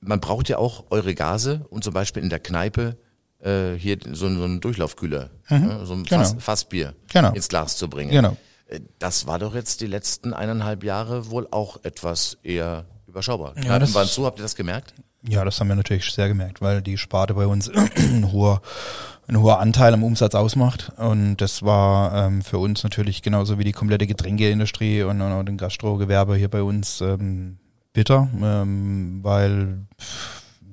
Man 0.00 0.20
braucht 0.20 0.48
ja 0.48 0.58
auch 0.58 0.84
eure 0.90 1.14
Gase 1.14 1.66
und 1.68 1.84
zum 1.84 1.92
Beispiel 1.92 2.22
in 2.22 2.30
der 2.30 2.38
Kneipe 2.38 2.96
äh, 3.42 3.74
hier 3.74 3.98
so, 4.12 4.28
so 4.28 4.44
einen 4.44 4.60
Durchlaufkühler, 4.60 5.30
mhm. 5.48 5.66
ne, 5.66 5.86
so 5.86 5.94
ein 5.94 6.04
genau. 6.04 6.22
Fass, 6.22 6.36
Fassbier 6.38 6.94
genau. 7.12 7.32
ins 7.32 7.48
Glas 7.48 7.76
zu 7.76 7.88
bringen. 7.88 8.10
Genau. 8.10 8.36
Äh, 8.68 8.80
das 8.98 9.26
war 9.26 9.38
doch 9.38 9.54
jetzt 9.54 9.80
die 9.80 9.86
letzten 9.86 10.32
eineinhalb 10.32 10.84
Jahre 10.84 11.30
wohl 11.30 11.48
auch 11.50 11.82
etwas 11.84 12.38
eher 12.42 12.84
überschaubar. 13.06 13.54
Ja, 13.56 13.62
Kneipen 13.62 13.94
waren 13.94 14.06
zu, 14.06 14.24
habt 14.24 14.38
ihr 14.38 14.42
das 14.42 14.54
gemerkt? 14.54 14.94
Ja, 15.28 15.44
das 15.44 15.60
haben 15.60 15.68
wir 15.68 15.76
natürlich 15.76 16.10
sehr 16.10 16.28
gemerkt, 16.28 16.62
weil 16.62 16.80
die 16.80 16.96
Sparte 16.96 17.34
bei 17.34 17.46
uns 17.46 17.68
ein 17.68 18.32
hoher, 18.32 18.62
ein 19.28 19.38
hoher 19.38 19.60
Anteil 19.60 19.92
am 19.92 20.02
Umsatz 20.02 20.34
ausmacht. 20.34 20.92
Und 20.96 21.36
das 21.38 21.62
war 21.62 22.26
ähm, 22.26 22.42
für 22.42 22.58
uns 22.58 22.82
natürlich 22.82 23.20
genauso 23.20 23.58
wie 23.58 23.64
die 23.64 23.72
komplette 23.72 24.06
Getränkeindustrie 24.06 25.02
und, 25.02 25.20
und, 25.20 25.32
und 25.32 25.46
den 25.46 25.58
Gastrogewerbe 25.58 26.36
hier 26.36 26.48
bei 26.48 26.62
uns 26.62 27.02
ähm, 27.02 27.58
bitter, 27.92 28.28
ähm, 28.42 29.20
weil 29.22 29.86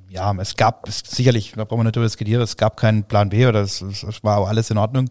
ja, 0.09 0.33
es 0.39 0.55
gab 0.55 0.87
es, 0.87 0.99
sicherlich, 1.05 1.53
da 1.55 1.65
brauchen 1.65 1.79
wir 1.79 1.83
nicht 1.85 1.95
darüber 1.95 2.07
diskutieren, 2.07 2.41
es 2.41 2.55
gab 2.55 2.77
keinen 2.77 3.03
Plan 3.03 3.29
B 3.29 3.45
oder 3.45 3.61
es, 3.61 3.81
es 3.81 4.23
war 4.23 4.47
alles 4.47 4.69
in 4.69 4.77
Ordnung. 4.77 5.09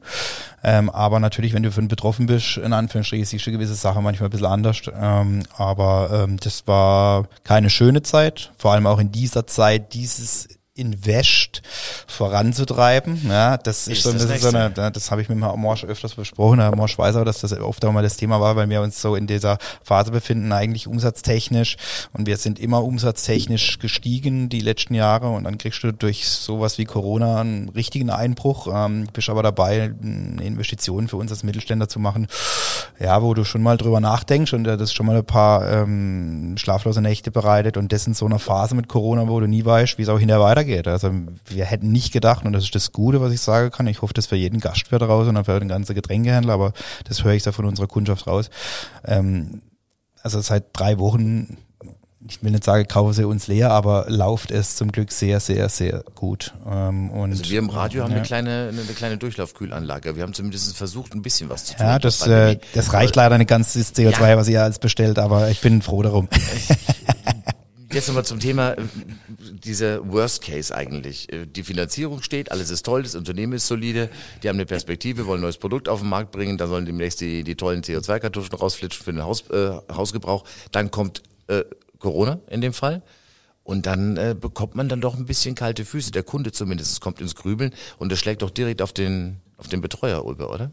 Ähm, 0.64 0.90
aber 0.90 1.20
natürlich, 1.20 1.52
wenn 1.52 1.62
du 1.62 1.70
von 1.70 1.88
betroffen 1.88 2.26
bist, 2.26 2.56
in 2.56 2.72
Anführungsstrichen, 2.72 3.26
siehst 3.26 3.46
du 3.46 3.52
gewisse 3.52 3.74
Sachen 3.74 4.02
manchmal 4.02 4.28
ein 4.28 4.30
bisschen 4.30 4.46
anders. 4.46 4.82
Ähm, 4.94 5.42
aber 5.56 6.24
ähm, 6.24 6.38
das 6.38 6.66
war 6.66 7.28
keine 7.44 7.70
schöne 7.70 8.02
Zeit, 8.02 8.52
vor 8.56 8.72
allem 8.72 8.86
auch 8.86 8.98
in 8.98 9.12
dieser 9.12 9.46
Zeit 9.46 9.92
dieses 9.92 10.48
Invest 10.76 11.62
voranzutreiben. 12.06 13.22
Ja, 13.26 13.56
das 13.56 13.88
ist, 13.88 13.98
ist 13.98 14.02
so, 14.02 14.12
das, 14.12 14.28
das 14.28 14.42
so 14.42 14.48
eine, 14.48 14.70
das 14.70 15.10
habe 15.10 15.22
ich 15.22 15.28
mit 15.28 15.40
Herrn 15.40 15.58
Morsch 15.58 15.84
öfters 15.84 16.14
besprochen. 16.14 16.60
Herr 16.60 16.76
Morsch 16.76 16.98
weiß 16.98 17.16
auch, 17.16 17.24
dass 17.24 17.40
das 17.40 17.58
oft 17.58 17.82
auch 17.84 17.92
mal 17.92 18.02
das 18.02 18.18
Thema 18.18 18.40
war, 18.40 18.56
weil 18.56 18.68
wir 18.68 18.82
uns 18.82 19.00
so 19.00 19.16
in 19.16 19.26
dieser 19.26 19.56
Phase 19.82 20.10
befinden, 20.10 20.52
eigentlich 20.52 20.86
umsatztechnisch. 20.86 21.76
Und 22.12 22.26
wir 22.26 22.36
sind 22.36 22.58
immer 22.58 22.84
umsatztechnisch 22.84 23.78
gestiegen 23.78 24.50
die 24.50 24.60
letzten 24.60 24.94
Jahre. 24.94 25.30
Und 25.30 25.44
dann 25.44 25.56
kriegst 25.56 25.82
du 25.82 25.92
durch 25.92 26.28
sowas 26.28 26.76
wie 26.76 26.84
Corona 26.84 27.40
einen 27.40 27.70
richtigen 27.70 28.10
Einbruch, 28.10 28.68
ähm, 28.70 29.08
bist 29.12 29.30
aber 29.30 29.42
dabei, 29.42 29.94
eine 30.02 30.44
Investition 30.44 31.08
für 31.08 31.16
uns 31.16 31.30
als 31.30 31.42
Mittelständler 31.42 31.88
zu 31.88 31.98
machen, 31.98 32.26
ja, 33.00 33.22
wo 33.22 33.32
du 33.32 33.44
schon 33.44 33.62
mal 33.62 33.78
drüber 33.78 34.00
nachdenkst 34.00 34.52
und 34.52 34.64
das 34.64 34.92
schon 34.92 35.06
mal 35.06 35.16
ein 35.16 35.24
paar 35.24 35.70
ähm, 35.70 36.56
schlaflose 36.58 37.00
Nächte 37.00 37.30
bereitet. 37.30 37.78
Und 37.78 37.92
das 37.92 38.06
in 38.06 38.12
so 38.12 38.26
einer 38.26 38.38
Phase 38.38 38.74
mit 38.74 38.88
Corona, 38.88 39.26
wo 39.26 39.40
du 39.40 39.46
nie 39.46 39.64
weißt, 39.64 39.96
wie 39.96 40.02
es 40.02 40.10
auch 40.10 40.18
hinterher 40.18 40.42
weitergeht 40.42 40.65
weitergeht. 40.66 40.88
Also 40.88 41.12
wir 41.46 41.64
hätten 41.64 41.92
nicht 41.92 42.12
gedacht, 42.12 42.44
und 42.44 42.52
das 42.52 42.64
ist 42.64 42.74
das 42.74 42.92
Gute, 42.92 43.20
was 43.20 43.32
ich 43.32 43.40
sagen 43.40 43.70
kann, 43.70 43.86
ich 43.86 44.02
hoffe 44.02 44.14
das 44.14 44.26
für 44.26 44.36
jeden 44.36 44.60
Gastwirt 44.60 45.02
raus 45.02 45.28
und 45.28 45.44
für 45.44 45.58
den 45.58 45.68
ganzen 45.68 45.94
Getränkehändler, 45.94 46.54
aber 46.54 46.72
das 47.04 47.24
höre 47.24 47.32
ich 47.32 47.42
da 47.42 47.52
von 47.52 47.64
unserer 47.64 47.86
Kundschaft 47.86 48.26
raus. 48.26 48.50
Ähm, 49.04 49.62
also 50.22 50.40
seit 50.40 50.64
drei 50.72 50.98
Wochen 50.98 51.58
ich 52.28 52.42
will 52.42 52.50
nicht 52.50 52.64
sagen, 52.64 52.88
kaufen 52.88 53.12
sie 53.12 53.24
uns 53.24 53.46
leer, 53.46 53.70
aber 53.70 54.06
läuft 54.08 54.50
es 54.50 54.74
zum 54.74 54.90
Glück 54.90 55.12
sehr, 55.12 55.38
sehr, 55.38 55.68
sehr 55.68 56.02
gut. 56.16 56.54
Ähm, 56.68 57.08
und, 57.10 57.30
also 57.30 57.48
wir 57.48 57.60
im 57.60 57.70
Radio 57.70 58.02
haben 58.02 58.12
eine 58.12 58.22
kleine, 58.22 58.70
eine 58.72 58.82
kleine 58.94 59.16
Durchlaufkühlanlage. 59.16 60.16
Wir 60.16 60.24
haben 60.24 60.34
zumindest 60.34 60.76
versucht, 60.76 61.14
ein 61.14 61.22
bisschen 61.22 61.48
was 61.50 61.66
zu 61.66 61.76
tun. 61.76 61.86
Ja, 61.86 62.00
das, 62.00 62.26
äh, 62.26 62.58
das 62.74 62.92
reicht 62.92 63.14
leider 63.14 63.38
nicht 63.38 63.46
ganz, 63.46 63.74
das 63.74 63.94
CO2, 63.94 64.28
ja. 64.28 64.36
was 64.36 64.48
ihr 64.48 64.60
als 64.60 64.80
bestellt, 64.80 65.20
aber 65.20 65.50
ich 65.50 65.60
bin 65.60 65.82
froh 65.82 66.02
darum. 66.02 66.28
Jetzt 67.92 68.08
nochmal 68.08 68.24
zum 68.24 68.40
Thema 68.40 68.72
äh, 68.72 68.82
dieser 69.64 70.10
Worst 70.10 70.42
Case 70.42 70.74
eigentlich. 70.74 71.32
Äh, 71.32 71.46
die 71.46 71.62
Finanzierung 71.62 72.22
steht, 72.22 72.50
alles 72.50 72.70
ist 72.70 72.84
toll, 72.84 73.02
das 73.02 73.14
Unternehmen 73.14 73.52
ist 73.52 73.66
solide, 73.66 74.10
die 74.42 74.48
haben 74.48 74.56
eine 74.56 74.66
Perspektive, 74.66 75.26
wollen 75.26 75.40
ein 75.40 75.42
neues 75.42 75.58
Produkt 75.58 75.88
auf 75.88 76.00
den 76.00 76.08
Markt 76.08 76.32
bringen, 76.32 76.58
dann 76.58 76.68
sollen 76.68 76.86
demnächst 76.86 77.20
die, 77.20 77.44
die 77.44 77.54
tollen 77.54 77.82
CO2-Kartuschen 77.82 78.54
rausflitschen 78.54 79.04
für 79.04 79.12
den 79.12 79.22
Haus, 79.22 79.48
äh, 79.50 79.78
Hausgebrauch. 79.92 80.44
Dann 80.72 80.90
kommt 80.90 81.22
äh, 81.46 81.64
Corona 81.98 82.40
in 82.48 82.60
dem 82.60 82.72
Fall. 82.72 83.02
Und 83.62 83.86
dann 83.86 84.16
äh, 84.16 84.36
bekommt 84.38 84.76
man 84.76 84.88
dann 84.88 85.00
doch 85.00 85.16
ein 85.16 85.26
bisschen 85.26 85.56
kalte 85.56 85.84
Füße. 85.84 86.12
Der 86.12 86.22
Kunde 86.22 86.52
zumindest 86.52 86.92
es 86.92 87.00
kommt 87.00 87.20
ins 87.20 87.34
Grübeln 87.34 87.72
und 87.98 88.12
das 88.12 88.20
schlägt 88.20 88.42
doch 88.42 88.50
direkt 88.50 88.80
auf 88.80 88.92
den, 88.92 89.40
auf 89.56 89.66
den 89.66 89.80
Betreuer 89.80 90.24
über, 90.28 90.52
oder? 90.52 90.70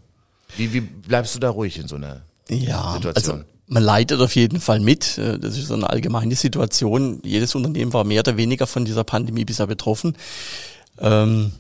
Wie, 0.58 0.74
wie 0.74 0.82
bleibst 0.82 1.34
du 1.34 1.40
da 1.40 1.50
ruhig 1.50 1.80
in 1.80 1.88
so 1.88 1.96
einer 1.96 2.22
ja, 2.50 2.94
Situation? 2.94 3.40
Also 3.40 3.53
man 3.74 3.84
leidet 3.84 4.22
auf 4.22 4.36
jeden 4.36 4.62
Fall 4.62 4.80
mit. 4.80 5.18
Äh, 5.18 5.40
das 5.40 5.58
ist 5.58 5.72
eine 5.72 5.90
allgemeine 5.90 6.36
Situation. 6.36 7.20
Jedes 7.24 7.56
Unternehmen 7.56 7.94
war 7.94 8.04
mehr 8.04 8.22
oder 8.22 8.38
weniger 8.38 8.68
von 8.68 8.86
dieser 8.86 9.04
Pandemie 9.04 9.46
bisher 9.46 9.68
betroffen. 9.68 10.16
Ähm, 11.00 11.52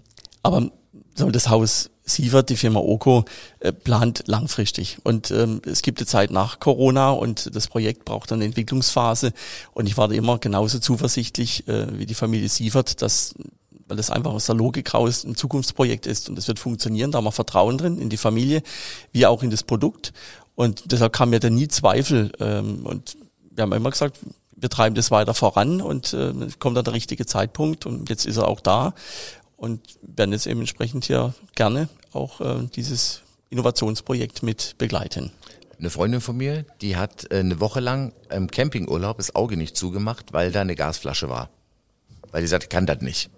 aber 0.43 0.69
das 1.15 1.49
Haus 1.49 1.89
Sievert, 2.05 2.49
die 2.49 2.57
Firma 2.57 2.81
Oko, 2.81 3.23
äh, 3.59 3.71
plant 3.71 4.23
langfristig. 4.27 4.97
Und 5.03 5.31
ähm, 5.31 5.61
es 5.65 5.81
gibt 5.81 5.99
eine 5.99 6.05
Zeit 6.05 6.31
nach 6.31 6.59
Corona 6.59 7.11
und 7.11 7.55
das 7.55 7.67
Projekt 7.67 8.03
braucht 8.03 8.31
eine 8.31 8.43
Entwicklungsphase. 8.43 9.31
Und 9.73 9.87
ich 9.87 9.97
war 9.97 10.09
da 10.09 10.13
immer 10.13 10.37
genauso 10.37 10.79
zuversichtlich 10.79 11.67
äh, 11.67 11.97
wie 11.97 12.05
die 12.05 12.13
Familie 12.13 12.49
Sievert, 12.49 13.01
dass 13.01 13.35
weil 13.87 13.97
das 13.97 14.09
einfach 14.09 14.31
aus 14.31 14.45
der 14.45 14.55
Logik 14.55 14.93
raus 14.93 15.23
ein 15.23 15.35
Zukunftsprojekt 15.35 16.07
ist 16.07 16.29
und 16.29 16.37
es 16.37 16.47
wird 16.47 16.57
funktionieren, 16.57 17.11
da 17.11 17.17
haben 17.17 17.25
wir 17.25 17.31
Vertrauen 17.31 17.77
drin 17.77 17.99
in 17.99 18.09
die 18.09 18.17
Familie, 18.17 18.63
wie 19.11 19.25
auch 19.25 19.43
in 19.43 19.49
das 19.49 19.63
Produkt. 19.63 20.13
Und 20.55 20.91
deshalb 20.91 21.13
kam 21.13 21.31
mir 21.31 21.39
da 21.39 21.49
nie 21.49 21.67
Zweifel. 21.67 22.31
Ähm, 22.39 22.85
und 22.85 23.17
wir 23.51 23.63
haben 23.63 23.73
immer 23.73 23.89
gesagt, 23.89 24.19
wir 24.55 24.69
treiben 24.69 24.95
das 24.95 25.11
weiter 25.11 25.33
voran 25.33 25.81
und 25.81 26.13
äh, 26.13 26.33
kommt 26.59 26.77
dann 26.77 26.85
der 26.85 26.93
richtige 26.93 27.25
Zeitpunkt 27.25 27.85
und 27.85 28.09
jetzt 28.09 28.25
ist 28.25 28.37
er 28.37 28.47
auch 28.47 28.61
da 28.61 28.93
und 29.57 29.81
werden 30.01 30.31
jetzt 30.31 30.47
eben 30.47 30.61
entsprechend 30.61 31.05
hier 31.05 31.33
gerne 31.55 31.89
auch 32.13 32.39
äh, 32.39 32.67
dieses 32.75 33.21
Innovationsprojekt 33.49 34.41
mit 34.41 34.75
begleiten. 34.77 35.31
Eine 35.77 35.89
Freundin 35.89 36.21
von 36.21 36.37
mir, 36.37 36.65
die 36.81 36.95
hat 36.95 37.29
äh, 37.31 37.39
eine 37.39 37.59
Woche 37.59 37.81
lang 37.81 38.13
im 38.29 38.49
Campingurlaub 38.49 39.17
das 39.17 39.35
Auge 39.35 39.57
nicht 39.57 39.75
zugemacht, 39.75 40.31
weil 40.31 40.51
da 40.51 40.61
eine 40.61 40.75
Gasflasche 40.75 41.29
war. 41.29 41.49
Weil 42.31 42.41
die 42.41 42.47
sagt, 42.47 42.69
kann 42.69 42.85
das 42.85 43.01
nicht. 43.01 43.29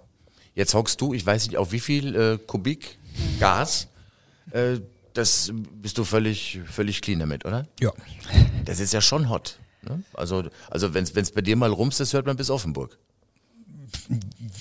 Jetzt 0.54 0.74
hockst 0.74 1.02
du, 1.02 1.14
ich 1.14 1.26
weiß 1.26 1.48
nicht, 1.48 1.58
auf 1.58 1.72
wie 1.72 1.80
viel 1.80 2.16
äh, 2.16 2.38
Kubik 2.38 2.98
Gas, 3.40 3.88
äh, 4.52 4.78
das 5.16 5.52
bist 5.82 5.98
du 5.98 6.04
völlig, 6.04 6.60
völlig 6.70 7.02
clean 7.02 7.20
damit, 7.20 7.46
oder? 7.46 7.68
Ja. 7.80 7.92
Das 8.66 8.80
ist 8.80 8.94
ja 8.94 9.02
schon 9.02 9.30
hot. 9.30 9.60
Ne? 9.82 10.04
Also, 10.14 10.44
also 10.70 10.94
wenn 10.94 11.04
es 11.04 11.32
bei 11.32 11.42
dir 11.42 11.56
mal 11.56 11.72
rumst, 11.72 12.00
das 12.00 12.14
hört 12.14 12.26
man 12.26 12.38
bis 12.38 12.50
Offenburg. 12.50 12.98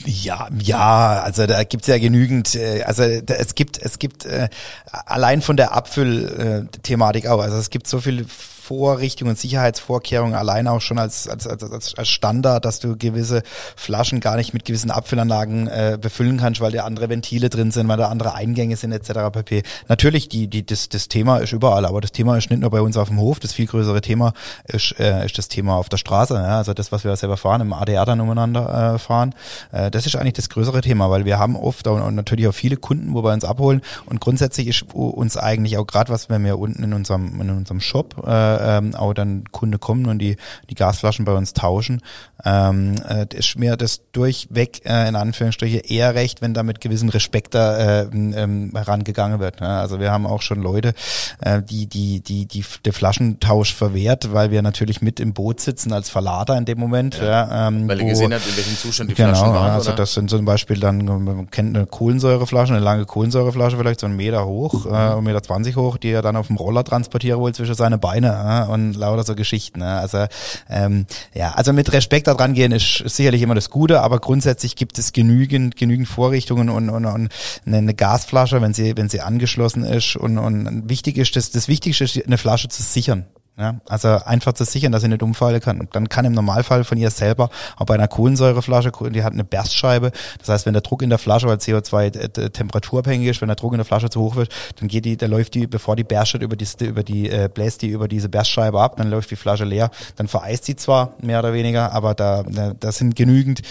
Ja, 0.06 0.48
ja, 0.58 1.20
also 1.22 1.46
da 1.46 1.64
gibt's 1.64 1.88
ja 1.88 1.98
genügend, 1.98 2.54
äh, 2.54 2.82
also 2.82 3.02
da, 3.20 3.34
es 3.34 3.54
gibt, 3.54 3.78
es 3.78 3.98
gibt 3.98 4.24
äh, 4.24 4.48
allein 4.90 5.42
von 5.42 5.56
der 5.56 5.72
Abfüllthematik 5.72 7.26
auch, 7.26 7.40
also 7.40 7.56
es 7.56 7.70
gibt 7.70 7.86
so 7.86 8.00
viele 8.00 8.24
Vorrichtungen 8.64 9.30
und 9.32 9.38
Sicherheitsvorkehrungen 9.38 10.34
allein 10.34 10.66
auch 10.68 10.80
schon 10.80 10.98
als, 10.98 11.28
als, 11.28 11.46
als, 11.46 11.94
als 11.94 12.08
Standard, 12.08 12.64
dass 12.64 12.80
du 12.80 12.96
gewisse 12.96 13.42
Flaschen 13.76 14.20
gar 14.20 14.36
nicht 14.36 14.54
mit 14.54 14.64
gewissen 14.64 14.90
Abfüllanlagen 14.90 15.68
äh, 15.68 15.98
befüllen 16.00 16.38
kannst, 16.38 16.62
weil 16.62 16.72
da 16.72 16.84
andere 16.84 17.10
Ventile 17.10 17.50
drin 17.50 17.72
sind, 17.72 17.88
weil 17.88 17.98
da 17.98 18.08
andere 18.08 18.34
Eingänge 18.34 18.76
sind 18.76 18.92
etc. 18.92 19.30
pp. 19.32 19.62
Natürlich, 19.88 20.30
die, 20.30 20.48
die, 20.48 20.64
das, 20.64 20.88
das 20.88 21.08
Thema 21.08 21.38
ist 21.38 21.52
überall, 21.52 21.84
aber 21.84 22.00
das 22.00 22.12
Thema 22.12 22.38
ist 22.38 22.48
nicht 22.48 22.60
nur 22.60 22.70
bei 22.70 22.80
uns 22.80 22.96
auf 22.96 23.08
dem 23.08 23.20
Hof, 23.20 23.38
das 23.38 23.52
viel 23.52 23.66
größere 23.66 24.00
Thema 24.00 24.32
ist, 24.66 24.98
äh, 24.98 25.26
ist 25.26 25.36
das 25.36 25.48
Thema 25.48 25.76
auf 25.76 25.90
der 25.90 25.98
Straße, 25.98 26.34
ja? 26.34 26.56
also 26.56 26.72
das, 26.72 26.90
was 26.90 27.04
wir 27.04 27.14
selber 27.16 27.36
fahren, 27.36 27.60
im 27.60 27.72
ADR 27.74 28.06
dann 28.06 28.20
umeinander 28.20 28.94
äh, 28.94 28.98
fahren, 28.98 29.34
äh, 29.72 29.90
das 29.90 30.06
ist 30.06 30.16
eigentlich 30.16 30.34
das 30.34 30.48
größere 30.48 30.80
Thema, 30.80 31.10
weil 31.10 31.26
wir 31.26 31.38
haben 31.38 31.54
oft 31.56 31.86
und, 31.86 32.00
und 32.00 32.14
natürlich 32.14 32.48
auch 32.48 32.54
viele 32.54 32.76
Kunden, 32.76 33.12
wo 33.12 33.22
wir 33.22 33.32
uns 33.32 33.44
abholen 33.44 33.82
und 34.06 34.20
grundsätzlich 34.20 34.68
ist 34.68 34.84
uns 34.94 35.36
eigentlich 35.36 35.76
auch 35.76 35.86
gerade 35.86 36.10
was, 36.10 36.30
wir 36.30 36.58
unten 36.58 36.82
in 36.82 36.92
unserem, 36.94 37.40
in 37.40 37.50
unserem 37.50 37.80
Shop 37.80 38.26
äh, 38.26 38.53
ähm, 38.60 38.94
auch 38.94 39.12
dann 39.12 39.44
Kunde 39.52 39.78
kommen 39.78 40.06
und 40.06 40.18
die, 40.18 40.36
die 40.70 40.74
Gasflaschen 40.74 41.24
bei 41.24 41.34
uns 41.34 41.52
tauschen. 41.52 42.00
Ähm, 42.44 42.94
äh, 43.08 43.26
ist 43.34 43.58
mir 43.58 43.76
das 43.76 44.00
durchweg 44.12 44.82
äh, 44.84 45.08
in 45.08 45.16
Anführungsstriche 45.16 45.78
eher 45.78 46.14
recht, 46.14 46.42
wenn 46.42 46.54
da 46.54 46.62
mit 46.62 46.80
gewissem 46.80 47.08
Respekt 47.10 47.54
da 47.54 48.00
äh, 48.00 48.08
ähm, 48.12 48.72
herangegangen 48.74 49.38
wird. 49.38 49.60
Ne? 49.60 49.68
Also 49.68 50.00
wir 50.00 50.10
haben 50.10 50.26
auch 50.26 50.42
schon 50.42 50.62
Leute, 50.62 50.94
äh, 51.40 51.62
die, 51.62 51.86
die, 51.86 52.20
die, 52.20 52.46
die 52.46 52.64
der 52.84 52.92
Flaschentausch 52.92 53.74
verwehrt, 53.74 54.32
weil 54.32 54.50
wir 54.50 54.62
natürlich 54.62 55.02
mit 55.02 55.20
im 55.20 55.32
Boot 55.34 55.60
sitzen 55.60 55.92
als 55.92 56.10
Verlader 56.10 56.56
in 56.56 56.64
dem 56.64 56.78
Moment. 56.78 57.18
Ja. 57.18 57.34
Ja, 57.34 57.66
ähm, 57.66 57.88
weil 57.88 58.00
ihr 58.00 58.10
gesehen 58.10 58.32
habt, 58.32 58.46
in 58.46 58.56
welchem 58.56 58.76
Zustand 58.76 59.10
die 59.10 59.14
genau, 59.14 59.30
Flaschen 59.30 59.52
waren. 59.54 59.72
Also 59.72 59.90
oder? 59.90 59.96
das 59.96 60.14
sind 60.14 60.30
zum 60.30 60.44
Beispiel 60.44 60.78
dann, 60.78 61.04
man 61.04 61.50
kennt 61.50 61.76
eine 61.76 61.84
Kohlensäureflasche, 61.84 62.72
eine 62.72 62.84
lange 62.84 63.06
Kohlensäureflasche 63.06 63.76
vielleicht 63.76 63.98
so 63.98 64.06
einen 64.06 64.14
Meter 64.14 64.46
hoch, 64.46 64.86
äh, 64.86 64.90
einen 64.90 65.24
Meter 65.24 65.42
zwanzig 65.42 65.74
hoch, 65.74 65.96
die 65.96 66.10
er 66.10 66.22
dann 66.22 66.36
auf 66.36 66.46
dem 66.46 66.56
Roller 66.56 66.84
transportieren 66.84 67.40
wollte 67.40 67.56
zwischen 67.56 67.74
seine 67.74 67.98
Beine 67.98 68.28
äh, 68.44 68.70
und 68.70 68.94
lauter 68.94 69.24
so 69.24 69.34
Geschichten. 69.34 69.80
Ne? 69.80 69.98
Also 69.98 70.26
ähm, 70.68 71.06
ja, 71.34 71.52
also 71.52 71.72
mit 71.72 71.92
Respekt 71.92 72.26
da 72.26 72.34
dran 72.34 72.54
gehen 72.54 72.72
ist, 72.72 73.00
ist 73.00 73.16
sicherlich 73.16 73.42
immer 73.42 73.54
das 73.54 73.70
Gute, 73.70 74.00
aber 74.00 74.18
grundsätzlich 74.18 74.76
gibt 74.76 74.98
es 74.98 75.12
genügend 75.12 75.76
genügend 75.76 76.08
Vorrichtungen 76.08 76.68
und, 76.68 76.90
und, 76.90 77.06
und 77.06 77.28
eine 77.66 77.94
Gasflasche, 77.94 78.60
wenn 78.60 78.74
sie 78.74 78.96
wenn 78.96 79.08
sie 79.08 79.20
angeschlossen 79.20 79.84
ist 79.84 80.16
und, 80.16 80.38
und 80.38 80.88
wichtig 80.88 81.16
ist 81.16 81.36
das 81.36 81.50
das 81.50 81.68
Wichtigste 81.68 82.04
ist 82.04 82.26
eine 82.26 82.38
Flasche 82.38 82.68
zu 82.68 82.82
sichern. 82.82 83.26
Ja, 83.56 83.76
also 83.88 84.08
einfach 84.08 84.54
zu 84.54 84.64
sichern, 84.64 84.90
dass 84.90 85.02
sie 85.02 85.08
nicht 85.08 85.22
umfallen 85.22 85.60
kann. 85.60 85.86
Dann 85.92 86.08
kann 86.08 86.24
im 86.24 86.32
Normalfall 86.32 86.82
von 86.82 86.98
ihr 86.98 87.10
selber, 87.10 87.50
auch 87.76 87.86
bei 87.86 87.94
einer 87.94 88.08
Kohlensäureflasche, 88.08 88.90
die 89.10 89.22
hat 89.22 89.32
eine 89.32 89.44
Berstscheibe. 89.44 90.10
Das 90.40 90.48
heißt, 90.48 90.66
wenn 90.66 90.72
der 90.72 90.82
Druck 90.82 91.02
in 91.02 91.10
der 91.10 91.20
Flasche, 91.20 91.46
weil 91.46 91.58
CO2 91.58 92.50
temperaturabhängig 92.50 93.28
ist, 93.28 93.40
wenn 93.42 93.48
der 93.48 93.54
Druck 93.54 93.72
in 93.72 93.78
der 93.78 93.84
Flasche 93.84 94.10
zu 94.10 94.20
hoch 94.20 94.34
wird, 94.34 94.52
dann 94.80 94.88
geht 94.88 95.04
die, 95.04 95.16
da 95.16 95.26
läuft 95.26 95.54
die, 95.54 95.68
bevor 95.68 95.94
die 95.94 96.02
berstet, 96.02 96.42
über 96.42 96.56
die, 96.56 96.66
über 96.84 97.04
die, 97.04 97.30
äh, 97.30 97.48
bläst 97.52 97.82
die 97.82 97.90
über 97.90 98.08
diese 98.08 98.28
Berstscheibe 98.28 98.80
ab, 98.80 98.96
dann 98.96 99.08
läuft 99.08 99.30
die 99.30 99.36
Flasche 99.36 99.64
leer. 99.64 99.90
Dann 100.16 100.26
vereist 100.26 100.64
sie 100.64 100.74
zwar 100.74 101.14
mehr 101.22 101.38
oder 101.38 101.52
weniger, 101.52 101.92
aber 101.92 102.14
da, 102.14 102.42
da 102.42 102.90
sind 102.90 103.14
genügend, 103.14 103.62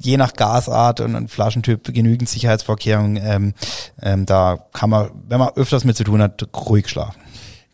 je 0.00 0.16
nach 0.16 0.32
Gasart 0.32 0.98
und, 0.98 1.14
und 1.14 1.30
Flaschentyp 1.30 1.94
genügend 1.94 2.28
Sicherheitsvorkehrungen. 2.28 3.22
Ähm, 3.24 3.54
ähm, 4.02 4.26
da 4.26 4.58
kann 4.72 4.90
man, 4.90 5.10
wenn 5.28 5.38
man 5.38 5.50
öfters 5.50 5.84
mit 5.84 5.96
zu 5.96 6.02
tun 6.02 6.20
hat, 6.20 6.44
ruhig 6.56 6.88
schlafen. 6.88 7.25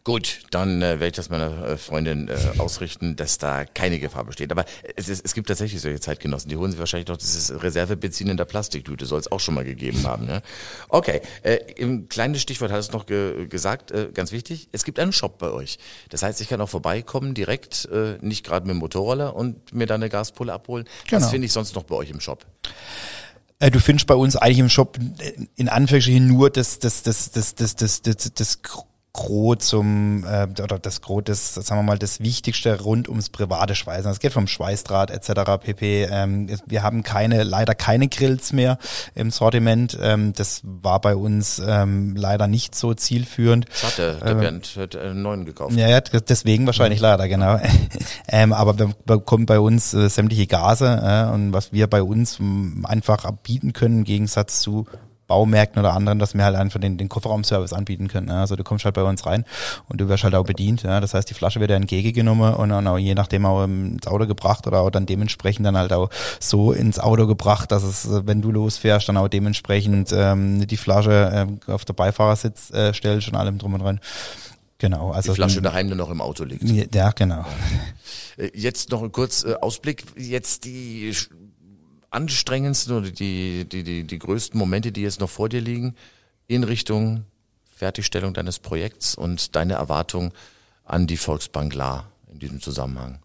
Gut, 0.05 0.41
dann 0.51 0.83
äh, 0.83 0.99
werde 0.99 1.07
ich 1.07 1.13
das 1.13 1.31
meiner 1.31 1.65
äh, 1.65 1.77
Freundin 1.77 2.27
äh, 2.27 2.59
ausrichten, 2.59 3.15
dass 3.15 3.39
da 3.39 3.65
keine 3.65 4.01
Gefahr 4.01 4.25
besteht. 4.25 4.51
Aber 4.51 4.65
es, 4.97 5.09
ist, 5.09 5.25
es 5.25 5.33
gibt 5.33 5.47
tatsächlich 5.47 5.81
solche 5.81 6.01
Zeitgenossen, 6.01 6.49
die 6.49 6.57
holen 6.57 6.73
sich 6.73 6.81
wahrscheinlich 6.81 7.07
noch 7.07 7.19
dieses 7.19 7.63
Reservebenzin 7.63 8.29
in 8.29 8.37
der 8.37 8.45
Plastiktüte, 8.45 9.07
soll 9.07 9.21
es 9.21 9.31
auch 9.31 9.39
schon 9.39 9.55
mal 9.55 9.65
gegeben 9.65 10.05
haben. 10.05 10.27
Ne? 10.27 10.43
Okay, 10.89 11.21
äh, 11.45 11.59
im 11.77 12.09
kleines 12.09 12.43
Stichwort 12.43 12.73
hat 12.73 12.81
es 12.81 12.91
noch 12.91 13.07
ge 13.07 13.47
gesagt, 13.47 13.93
äh, 13.93 14.09
ganz 14.13 14.33
wichtig, 14.33 14.69
es 14.73 14.83
gibt 14.83 14.99
einen 14.99 15.13
Shop 15.13 15.39
bei 15.39 15.53
euch. 15.53 15.79
Das 16.09 16.25
heißt, 16.25 16.41
ich 16.41 16.49
kann 16.49 16.61
auch 16.61 16.69
vorbeikommen 16.69 17.35
direkt, 17.35 17.89
äh, 17.93 18.19
nicht 18.21 18.45
gerade 18.45 18.67
mit 18.67 18.75
dem 18.75 18.81
Motorroller 18.81 19.37
und 19.37 19.73
mir 19.73 19.87
da 19.87 19.95
eine 19.95 20.09
Gaspulle 20.09 20.53
abholen. 20.53 20.85
Genau. 21.09 21.23
Was 21.23 21.31
finde 21.31 21.47
ich 21.47 21.53
sonst 21.53 21.77
noch 21.77 21.85
bei 21.85 21.95
euch 21.95 22.11
im 22.11 22.19
Shop? 22.19 22.45
Äh, 23.61 23.71
du 23.71 23.79
findest 23.79 24.09
bei 24.09 24.17
uns 24.17 24.35
eigentlich 24.35 24.59
im 24.59 24.69
Shop 24.69 24.99
in 25.55 25.69
Anführungsstrichen 25.69 26.27
nur 26.27 26.51
das, 26.51 26.81
das, 26.81 27.05
das, 27.05 27.31
das, 27.31 27.55
das, 27.55 27.77
das, 27.77 28.03
das, 28.03 28.17
das, 28.17 28.35
das 28.35 28.59
Gros 29.15 29.59
zum 29.59 30.25
äh, 30.25 30.49
oder 30.63 30.79
das 30.79 31.03
Gros 31.03 31.25
das 31.25 31.55
sagen 31.55 31.81
wir 31.81 31.83
mal 31.83 31.99
das 31.99 32.21
Wichtigste 32.21 32.81
rund 32.81 33.11
ums 33.11 33.29
private 33.29 33.75
Schweißen. 33.75 34.11
Es 34.11 34.21
geht 34.21 34.33
vom 34.33 34.47
Schweißdraht 34.47 35.11
etc. 35.11 35.63
pp. 35.63 36.05
Ähm, 36.11 36.49
wir 36.67 36.83
haben 36.83 37.03
keine 37.03 37.43
leider 37.43 37.75
keine 37.75 38.09
Grills 38.09 38.55
mehr 38.55 38.79
im 39.15 39.31
Sortiment. 39.31 39.99
Ähm, 40.01 40.33
das 40.33 40.63
war 40.65 41.01
bei 41.01 41.15
uns 41.15 41.61
ähm, 41.65 42.17
leider 42.17 42.47
nicht 42.47 42.75
so 42.75 42.95
zielführend. 42.95 43.67
Schade, 43.71 44.19
der 44.23 44.33
ähm, 44.33 44.41
Bernd 44.41 44.77
hat 44.79 44.97
einen 44.97 45.21
neuen 45.21 45.45
gekauft. 45.45 45.77
Ja, 45.77 45.89
ja 45.89 46.01
deswegen 46.01 46.65
wahrscheinlich 46.65 47.01
mhm. 47.01 47.07
leider 47.07 47.29
genau. 47.29 47.61
ähm, 48.29 48.55
aber 48.55 48.79
wir 48.79 48.93
bekommen 49.05 49.45
bei 49.45 49.61
uns 49.61 49.93
äh, 49.93 50.09
sämtliche 50.09 50.47
Gase 50.47 50.87
äh, 50.87 51.35
und 51.35 51.53
was 51.53 51.73
wir 51.73 51.87
bei 51.87 52.03
uns 52.03 52.39
einfach 52.85 53.31
bieten 53.43 53.75
können 53.75 53.99
im 53.99 54.05
Gegensatz 54.05 54.61
zu 54.61 54.87
Baumärkten 55.33 55.81
oder 55.81 55.95
anderen, 55.95 56.19
dass 56.19 56.35
wir 56.35 56.45
halt 56.45 56.57
einfach 56.57 56.79
den, 56.79 56.99
den 56.99 57.09
Kofferraumservice 57.09 57.73
anbieten 57.73 58.09
können. 58.09 58.29
Ja. 58.29 58.41
Also 58.41 58.55
du 58.55 58.65
kommst 58.65 58.85
halt 58.85 58.95
bei 58.95 59.03
uns 59.03 59.25
rein 59.25 59.47
und 59.89 59.99
du 59.99 60.07
wirst 60.11 60.25
halt 60.25 60.35
auch 60.35 60.45
bedient. 60.45 60.83
Ja. 60.83 61.01
Das 61.01 61.15
heißt, 61.15 61.31
die 61.31 61.33
Flasche 61.33 61.59
wird 61.59 61.71
ja 61.71 61.77
entgegengenommen 61.77 62.53
und 62.53 62.69
dann 62.69 62.87
auch 62.87 62.99
je 62.99 63.15
nachdem 63.15 63.47
auch 63.47 63.65
ins 63.65 64.07
Auto 64.07 64.27
gebracht 64.27 64.67
oder 64.67 64.81
auch 64.81 64.91
dann 64.91 65.07
dementsprechend 65.07 65.65
dann 65.65 65.79
halt 65.79 65.95
auch 65.95 66.11
so 66.39 66.73
ins 66.73 66.99
Auto 66.99 67.27
gebracht, 67.27 67.73
dass 67.73 67.83
es, 67.83 68.07
wenn 68.11 68.43
du 68.43 68.53
losfährst, 68.53 69.09
dann 69.09 69.17
auch 69.17 69.29
dementsprechend 69.29 70.13
ähm, 70.13 70.67
die 70.67 70.77
Flasche 70.77 71.49
äh, 71.67 71.73
auf 71.73 71.87
der 71.87 71.95
Beifahrersitz 71.95 72.71
äh, 72.71 72.93
stellst 72.93 73.29
und 73.29 73.37
allem 73.37 73.57
drum 73.57 73.73
und 73.73 73.81
dran. 73.81 74.01
Genau, 74.77 75.13
also 75.13 75.33
die 75.33 75.37
Flasche 75.37 75.63
daheim 75.63 75.87
nur 75.87 75.97
noch 75.97 76.11
im 76.11 76.21
Auto 76.21 76.45
liegt. 76.45 76.95
Ja, 76.95 77.13
genau. 77.13 77.47
Äh, 78.37 78.51
jetzt 78.55 78.91
noch 78.91 79.03
ein 79.03 79.13
kurz 79.13 79.45
äh, 79.45 79.55
Ausblick. 79.61 80.05
Jetzt 80.17 80.65
die 80.65 81.15
anstrengendsten 82.13 82.97
oder 82.97 83.11
die, 83.11 83.65
die, 83.65 83.83
die, 83.83 84.05
die 84.05 84.19
größten 84.19 84.59
Momente, 84.59 84.93
die 84.93 85.03
jetzt 85.03 85.21
noch 85.21 85.31
vor 85.31 85.49
dir 85.49 85.61
liegen, 85.61 85.97
in 86.47 86.65
Richtung 86.65 87.25
Fertigstellung 87.75 88.35
deines 88.35 88.59
Projekts 88.59 89.15
und 89.15 89.57
deine 89.57 89.75
Erwartung 89.75 90.33
an 90.85 91.07
die 91.07 91.17
Volksbank 91.17 91.75
La 91.75 92.05
in 92.31 92.39
diesem 92.39 92.61
Zusammenhang? 92.61 93.19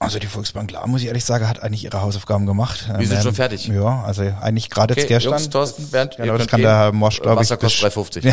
Also 0.00 0.20
die 0.20 0.28
Volksbank 0.28 0.70
La, 0.70 0.86
muss 0.86 1.02
ich 1.02 1.08
ehrlich 1.08 1.24
sagen, 1.24 1.48
hat 1.48 1.60
eigentlich 1.60 1.82
ihre 1.82 2.00
Hausaufgaben 2.00 2.46
gemacht. 2.46 2.88
Wir 2.96 3.06
sind 3.06 3.16
ähm, 3.16 3.22
schon 3.24 3.34
fertig. 3.34 3.66
Ja, 3.66 4.04
also 4.04 4.22
eigentlich 4.22 4.70
gerade 4.70 4.92
okay, 4.92 5.00
jetzt 5.00 5.08
gestern. 5.08 5.32
Jungs, 5.32 5.50
Thorsten, 5.50 5.88
Bernd, 5.88 6.16
genau, 6.16 6.38
das 6.38 6.46
kann 6.46 6.62
der 6.62 6.70
Herr 6.70 6.92
Mosch, 6.92 7.20
glaube 7.20 7.42
ich. 7.42 7.50
Wasser 7.50 7.56
kostet 7.56 7.92
3,50. 7.92 8.32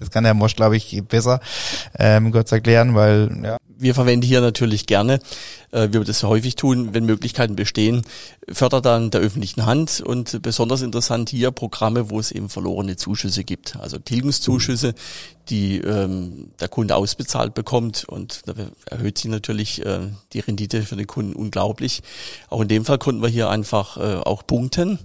das 0.00 0.10
kann 0.10 0.24
der 0.24 0.34
Mosch, 0.34 0.56
glaube 0.56 0.76
ich, 0.76 1.00
besser 1.06 1.38
ähm, 1.96 2.32
kurz 2.32 2.50
erklären, 2.50 2.96
weil 2.96 3.30
ja, 3.44 3.58
wir 3.78 3.94
verwenden 3.94 4.26
hier 4.26 4.40
natürlich 4.40 4.86
gerne, 4.86 5.20
äh, 5.70 5.88
wir 5.92 6.02
das 6.04 6.22
häufig 6.22 6.56
tun, 6.56 6.94
wenn 6.94 7.04
Möglichkeiten 7.04 7.56
bestehen, 7.56 8.02
Förderdan 8.50 9.10
der 9.10 9.20
öffentlichen 9.20 9.66
Hand 9.66 10.00
und 10.00 10.42
besonders 10.42 10.82
interessant 10.82 11.30
hier 11.30 11.50
Programme, 11.50 12.10
wo 12.10 12.18
es 12.18 12.32
eben 12.32 12.48
verlorene 12.48 12.96
Zuschüsse 12.96 13.44
gibt. 13.44 13.76
Also 13.76 13.98
Tilgungszuschüsse, 13.98 14.94
die 15.48 15.78
ähm, 15.78 16.50
der 16.60 16.68
Kunde 16.68 16.96
ausbezahlt 16.96 17.54
bekommt 17.54 18.04
und 18.04 18.42
da 18.46 18.54
erhöht 18.86 19.18
sich 19.18 19.30
natürlich 19.30 19.84
äh, 19.84 20.08
die 20.32 20.40
Rendite 20.40 20.82
für 20.82 20.96
den 20.96 21.06
Kunden 21.06 21.34
unglaublich. 21.34 22.02
Auch 22.48 22.60
in 22.60 22.68
dem 22.68 22.84
Fall 22.84 22.98
konnten 22.98 23.22
wir 23.22 23.28
hier 23.28 23.48
einfach 23.48 23.96
äh, 23.96 24.16
auch 24.16 24.46
punkten 24.46 24.98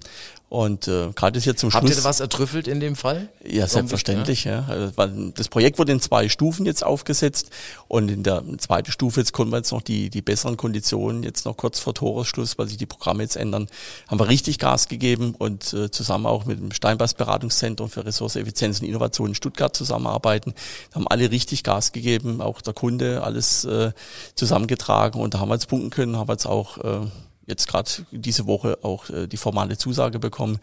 und 0.54 0.88
äh, 0.88 1.10
gerade 1.16 1.40
ist 1.40 1.46
jetzt 1.46 1.62
zum 1.62 1.74
Habt 1.74 1.88
Schluss. 1.88 1.98
ihr 1.98 2.04
was 2.04 2.20
ertrüffelt 2.20 2.68
in 2.68 2.80
dem 2.80 2.96
Fall? 2.96 3.28
Ja, 3.44 3.66
selbstverständlich. 3.66 4.44
Ja. 4.44 4.68
Also, 4.68 5.32
das 5.32 5.50
Projekt 5.50 5.80
wurde 5.80 5.94
in 5.94 6.00
zwei 6.00 6.30
Stufen 6.30 6.68
jetzt 6.68 6.84
aufgesetzt 6.84 7.50
und 7.88 8.12
in 8.12 8.22
der 8.22 8.44
zweiten 8.60 8.92
Stufe 8.92 9.20
jetzt 9.20 9.34
konnten 9.34 9.52
wir 9.52 9.58
jetzt 9.58 9.72
noch 9.72 9.82
die 9.82 10.12
die 10.12 10.22
besseren 10.22 10.56
Konditionen 10.56 11.24
jetzt 11.24 11.46
noch 11.46 11.58
kurz 11.58 11.80
vor 11.80 11.96
Toresschluss, 11.96 12.60
weil 12.60 12.68
sich 12.68 12.78
die 12.78 12.86
Programme 12.86 13.24
jetzt 13.24 13.36
ändern, 13.36 13.68
haben 14.08 14.20
wir 14.20 14.30
richtig 14.30 14.60
Gas 14.60 14.90
gegeben 14.90 15.34
und 15.36 15.74
äh, 15.74 15.90
zusammen 15.90 16.28
auch 16.28 16.46
mit 16.46 16.60
dem 16.60 16.72
Steinbass 16.72 17.16
Beratungszentrum 17.16 17.90
für 17.90 18.06
Ressourceneffizienz 18.06 18.80
und 18.80 18.86
Innovation 18.86 19.30
in 19.30 19.36
Stuttgart 19.36 19.76
zusammenarbeiten. 19.76 20.54
Da 20.92 20.98
haben 20.98 21.08
alle 21.08 21.32
richtig 21.32 21.64
Gas 21.64 21.94
gegeben, 21.94 22.42
auch 22.42 22.62
der 22.62 22.76
Kunde 22.76 23.24
alles 23.24 23.66
äh, 23.66 23.92
zusammengetragen 24.36 25.20
und 25.20 25.34
da 25.34 25.40
haben 25.40 25.50
wir 25.50 25.56
jetzt 25.56 25.68
punkten 25.68 25.90
können, 25.90 26.16
haben 26.16 26.30
wir 26.30 26.34
jetzt 26.34 26.46
auch 26.46 26.78
äh, 26.78 27.08
jetzt 27.46 27.68
gerade 27.68 27.90
diese 28.12 28.48
Woche 28.48 28.80
auch 28.84 29.10
äh, 29.10 29.28
die 29.28 29.38
formale 29.38 29.78
Zusage 29.78 30.20
bekommen. 30.20 30.60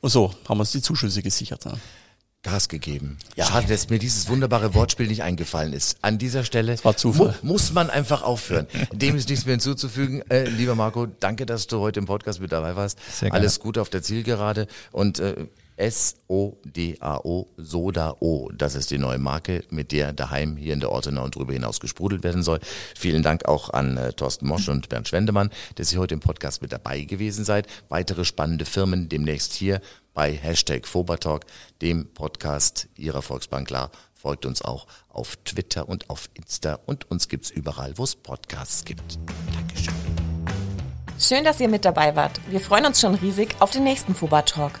Und 0.00 0.10
so 0.10 0.34
haben 0.48 0.58
wir 0.58 0.62
uns 0.62 0.72
die 0.72 0.82
Zuschüsse 0.82 1.22
gesichert. 1.22 1.64
Ne? 1.64 1.74
Gas 2.44 2.68
gegeben. 2.68 3.18
Ja. 3.36 3.46
Schade, 3.46 3.68
dass 3.68 3.88
mir 3.88 3.98
dieses 3.98 4.28
wunderbare 4.28 4.74
Wortspiel 4.74 5.06
nicht 5.06 5.22
eingefallen 5.22 5.72
ist. 5.72 5.96
An 6.02 6.18
dieser 6.18 6.44
Stelle 6.44 6.76
war. 6.84 6.94
Mu 7.02 7.32
muss 7.42 7.72
man 7.72 7.88
einfach 7.88 8.22
aufhören. 8.22 8.66
Dem 8.92 9.16
ist 9.16 9.30
nichts 9.30 9.46
mehr 9.46 9.54
hinzuzufügen. 9.54 10.22
Äh, 10.30 10.44
lieber 10.44 10.74
Marco, 10.74 11.06
danke, 11.06 11.46
dass 11.46 11.66
du 11.66 11.80
heute 11.80 12.00
im 12.00 12.06
Podcast 12.06 12.40
mit 12.40 12.52
dabei 12.52 12.76
warst. 12.76 12.98
Sehr 13.10 13.30
gerne. 13.30 13.40
Alles 13.40 13.60
Gute 13.60 13.80
auf 13.80 13.88
der 13.88 14.02
Zielgerade 14.02 14.68
und 14.92 15.20
äh, 15.20 15.46
S-O-D-A-O, 15.76 17.48
Soda-O. 17.56 18.50
Das 18.52 18.74
ist 18.74 18.90
die 18.90 18.98
neue 18.98 19.18
Marke, 19.18 19.64
mit 19.70 19.92
der 19.92 20.12
daheim 20.12 20.56
hier 20.56 20.72
in 20.72 20.80
der 20.80 20.90
Ortenau 20.90 21.24
und 21.24 21.36
darüber 21.36 21.52
hinaus 21.52 21.80
gesprudelt 21.80 22.22
werden 22.22 22.42
soll. 22.42 22.60
Vielen 22.96 23.22
Dank 23.22 23.46
auch 23.46 23.70
an 23.70 23.96
äh, 23.96 24.12
Thorsten 24.12 24.46
Mosch 24.46 24.68
und 24.68 24.88
Bernd 24.88 25.08
Schwendemann, 25.08 25.50
dass 25.74 25.92
ihr 25.92 25.98
heute 25.98 26.14
im 26.14 26.20
Podcast 26.20 26.62
mit 26.62 26.72
dabei 26.72 27.02
gewesen 27.02 27.44
seid. 27.44 27.66
Weitere 27.88 28.24
spannende 28.24 28.64
Firmen 28.64 29.08
demnächst 29.08 29.52
hier 29.52 29.80
bei 30.14 30.32
Hashtag 30.32 30.86
Fobertalk, 30.86 31.44
dem 31.82 32.12
Podcast 32.14 32.88
Ihrer 32.96 33.22
Volksbank 33.22 33.68
klar. 33.68 33.90
Folgt 34.14 34.46
uns 34.46 34.62
auch 34.62 34.86
auf 35.08 35.36
Twitter 35.44 35.88
und 35.88 36.08
auf 36.08 36.30
Insta 36.34 36.78
und 36.86 37.10
uns 37.10 37.28
gibt's 37.28 37.50
überall, 37.50 37.98
wo 37.98 38.04
es 38.04 38.14
Podcasts 38.14 38.84
gibt. 38.84 39.18
Dankeschön. 39.52 39.94
Schön, 41.18 41.44
dass 41.44 41.60
ihr 41.60 41.68
mit 41.68 41.84
dabei 41.84 42.16
wart. 42.16 42.40
Wir 42.48 42.60
freuen 42.60 42.86
uns 42.86 43.00
schon 43.00 43.14
riesig 43.14 43.54
auf 43.60 43.70
den 43.70 43.84
nächsten 43.84 44.14
Fuba 44.14 44.42
Talk. 44.42 44.80